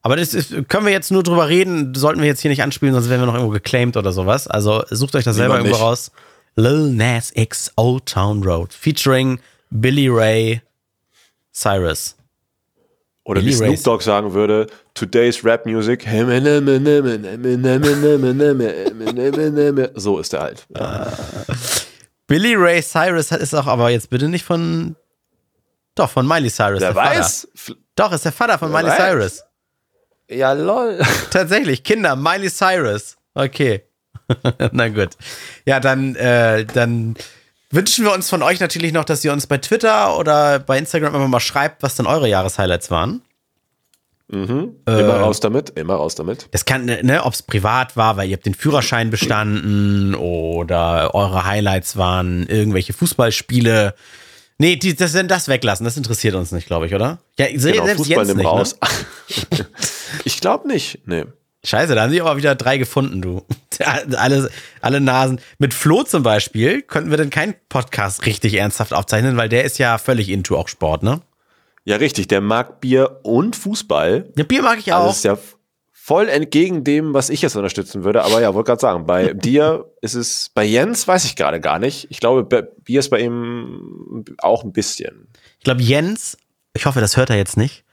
[0.00, 2.94] Aber das ist, können wir jetzt nur drüber reden, sollten wir jetzt hier nicht anspielen,
[2.94, 4.46] sonst werden wir noch irgendwo geclaimed oder sowas.
[4.46, 5.82] Also sucht euch das selber irgendwo nicht.
[5.82, 6.12] raus.
[6.54, 9.40] Lil Nas X Old Town Road, featuring
[9.70, 10.62] Billy Ray
[11.52, 12.14] Cyrus.
[13.24, 13.82] Oder wie Billy Snoop Race.
[13.82, 16.04] Dogg sagen würde, today's Rap Music.
[19.94, 20.66] So ist er halt.
[20.76, 21.12] Ja.
[22.26, 24.96] Billy Ray Cyrus ist auch aber jetzt bitte nicht von.
[25.94, 26.80] Doch, von Miley Cyrus.
[26.80, 27.48] Wer der weiß?
[27.54, 27.78] Vater.
[27.96, 29.10] Doch, ist der Vater von Wer Miley weiß.
[29.10, 29.44] Cyrus.
[30.28, 30.98] Ja, lol.
[31.30, 33.16] Tatsächlich, Kinder, Miley Cyrus.
[33.34, 33.82] Okay.
[34.72, 35.10] Na gut.
[35.66, 37.14] Ja, dann, äh, dann
[37.72, 41.14] wünschen wir uns von euch natürlich noch, dass ihr uns bei Twitter oder bei Instagram
[41.14, 43.22] einfach mal schreibt, was denn eure Jahreshighlights waren.
[44.28, 44.76] Mhm.
[44.86, 46.48] Immer raus damit, immer raus damit.
[46.52, 51.44] Das kann, ne, ob es privat war, weil ihr habt den Führerschein bestanden oder eure
[51.44, 53.94] Highlights waren irgendwelche Fußballspiele.
[54.56, 57.18] Nee, die, das, das weglassen, das interessiert uns nicht, glaube ich, oder?
[57.38, 58.76] Ja, Genau, selbst Fußball nimm nicht, raus.
[58.80, 59.66] Ne?
[60.24, 61.00] ich glaube nicht.
[61.06, 61.24] Nee.
[61.64, 63.46] Scheiße, da haben sich aber wieder drei gefunden, du.
[64.16, 64.50] alle,
[64.80, 65.40] alle Nasen.
[65.58, 69.78] Mit Flo zum Beispiel könnten wir dann keinen Podcast richtig ernsthaft aufzeichnen, weil der ist
[69.78, 71.20] ja völlig into auch Sport, ne?
[71.84, 72.28] Ja, richtig.
[72.28, 74.30] Der mag Bier und Fußball.
[74.36, 75.08] Ja, Bier mag ich Also auch.
[75.08, 75.38] das ist ja
[75.92, 78.24] voll entgegen dem, was ich jetzt unterstützen würde.
[78.24, 81.78] Aber ja, wollte gerade sagen, bei dir ist es, bei Jens weiß ich gerade gar
[81.78, 82.08] nicht.
[82.10, 85.28] Ich glaube, bei- Bier ist bei ihm auch ein bisschen.
[85.58, 86.36] Ich glaube, Jens,
[86.74, 87.84] ich hoffe, das hört er jetzt nicht,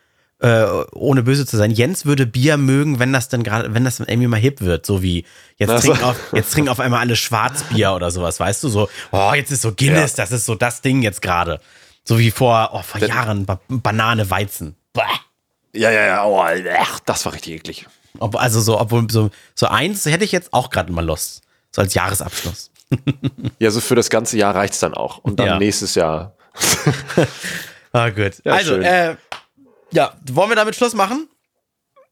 [0.42, 0.64] äh,
[0.94, 1.72] ohne böse zu sein.
[1.72, 5.02] Jens würde Bier mögen, wenn das dann gerade, wenn das irgendwie mal hip wird, so
[5.02, 5.26] wie
[5.58, 9.34] jetzt trinken, auf, jetzt trinken auf einmal alle Schwarzbier oder sowas, weißt du, so, oh,
[9.36, 11.60] jetzt ist so Guinness, das ist so das Ding jetzt gerade.
[12.06, 14.76] So wie vor, oh, vor Jahren ba Banane, Weizen.
[14.94, 15.04] Bah.
[15.74, 16.26] Ja, ja, ja.
[16.26, 17.86] Oh, ach, das war richtig eklig.
[18.18, 21.42] Ob, also so, obwohl so, so eins hätte ich jetzt auch gerade mal Lust.
[21.72, 22.72] So als Jahresabschluss.
[23.60, 25.20] Ja, so für das ganze Jahr reicht's dann auch.
[25.20, 25.60] Und dann Ja.
[25.60, 26.34] nächstes Jahr.
[27.92, 28.34] Ah, gut.
[28.44, 28.84] Ja, also, schön.
[28.84, 29.16] äh,
[29.92, 31.28] ja, wollen wir damit Schluss machen?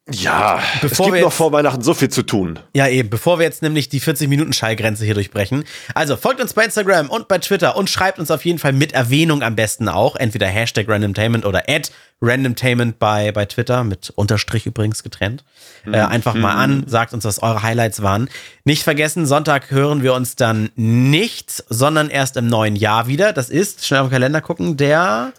[0.09, 2.59] Ja, Bevor es gibt wir noch vor Weihnachten so viel zu tun.
[2.73, 5.65] Ja, eben, bevor wir jetzt nämlich die 40-Minuten-Schallgrenze hier durchbrechen.
[5.95, 8.93] Also folgt uns bei Instagram und bei Twitter und schreibt uns auf jeden Fall mit
[8.93, 10.15] Erwähnung am besten auch.
[10.15, 15.43] Entweder Hashtag Randomtainment oder at Randomtainment bei, bei Twitter, mit Unterstrich übrigens getrennt.
[15.85, 18.29] Äh, einfach mal an, sagt uns, was eure Highlights waren.
[18.63, 23.33] Nicht vergessen, Sonntag hören wir uns dann nicht, sondern erst im neuen Jahr wieder.
[23.33, 25.33] Das ist, schnell auf den Kalender gucken, der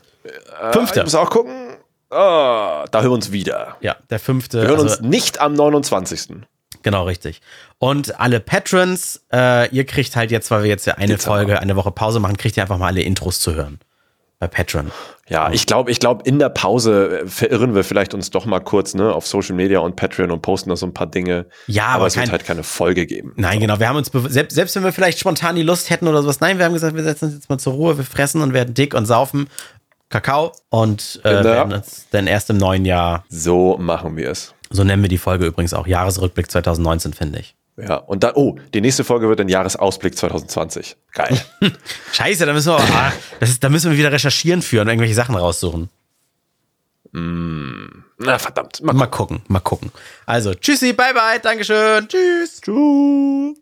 [0.73, 1.01] fünfte.
[1.01, 1.68] Ich muss auch gucken.
[2.11, 3.77] Ah, da hören wir uns wieder.
[3.81, 4.63] Ja, der fünfte.
[4.63, 6.47] Wir hören also- uns nicht am 29.
[6.83, 7.41] Genau, richtig.
[7.79, 11.37] Und alle Patrons, äh, ihr kriegt halt jetzt, weil wir jetzt ja eine Dezember.
[11.39, 13.79] Folge, eine Woche Pause machen, kriegt ihr einfach mal alle Intros zu hören.
[14.41, 14.93] Bei Patreon.
[15.29, 18.61] Ja, ich glaube, ich glaube, in der Pause äh, verirren wir vielleicht uns doch mal
[18.61, 21.47] kurz ne, auf Social Media und Patreon und posten da so ein paar Dinge.
[21.67, 23.33] Ja, aber, aber es wird kein- halt keine Folge geben.
[23.35, 23.81] Nein, genau.
[23.81, 26.59] Wir haben uns, selbst, selbst wenn wir vielleicht spontan die Lust hätten oder sowas, nein,
[26.59, 28.95] wir haben gesagt, wir setzen uns jetzt mal zur Ruhe, wir fressen und werden dick
[28.95, 29.49] und saufen
[30.09, 31.45] Kakao und äh, Genau.
[31.45, 34.55] werden uns dann erst im neuen Jahr, So machen wir es.
[34.71, 37.55] so nennen wir die Folge übrigens auch, Jahresrückblick 2019, finde ich.
[37.77, 40.97] Ja, und dann, oh, die nächste Folge wird ein Jahresausblick 2020.
[41.13, 41.41] Geil.
[42.13, 44.89] Scheiße, da müssen wir, aber, ah, das ist, da müssen wir wieder recherchieren für und
[44.89, 45.89] irgendwelche Sachen raussuchen.
[47.13, 48.83] Na, verdammt.
[48.83, 49.93] Mal Mal gucken, mal gucken.
[50.27, 52.61] Also, tschüssi, bye bye, Dankeschön, tschüss.
[52.61, 53.57] Tschüss.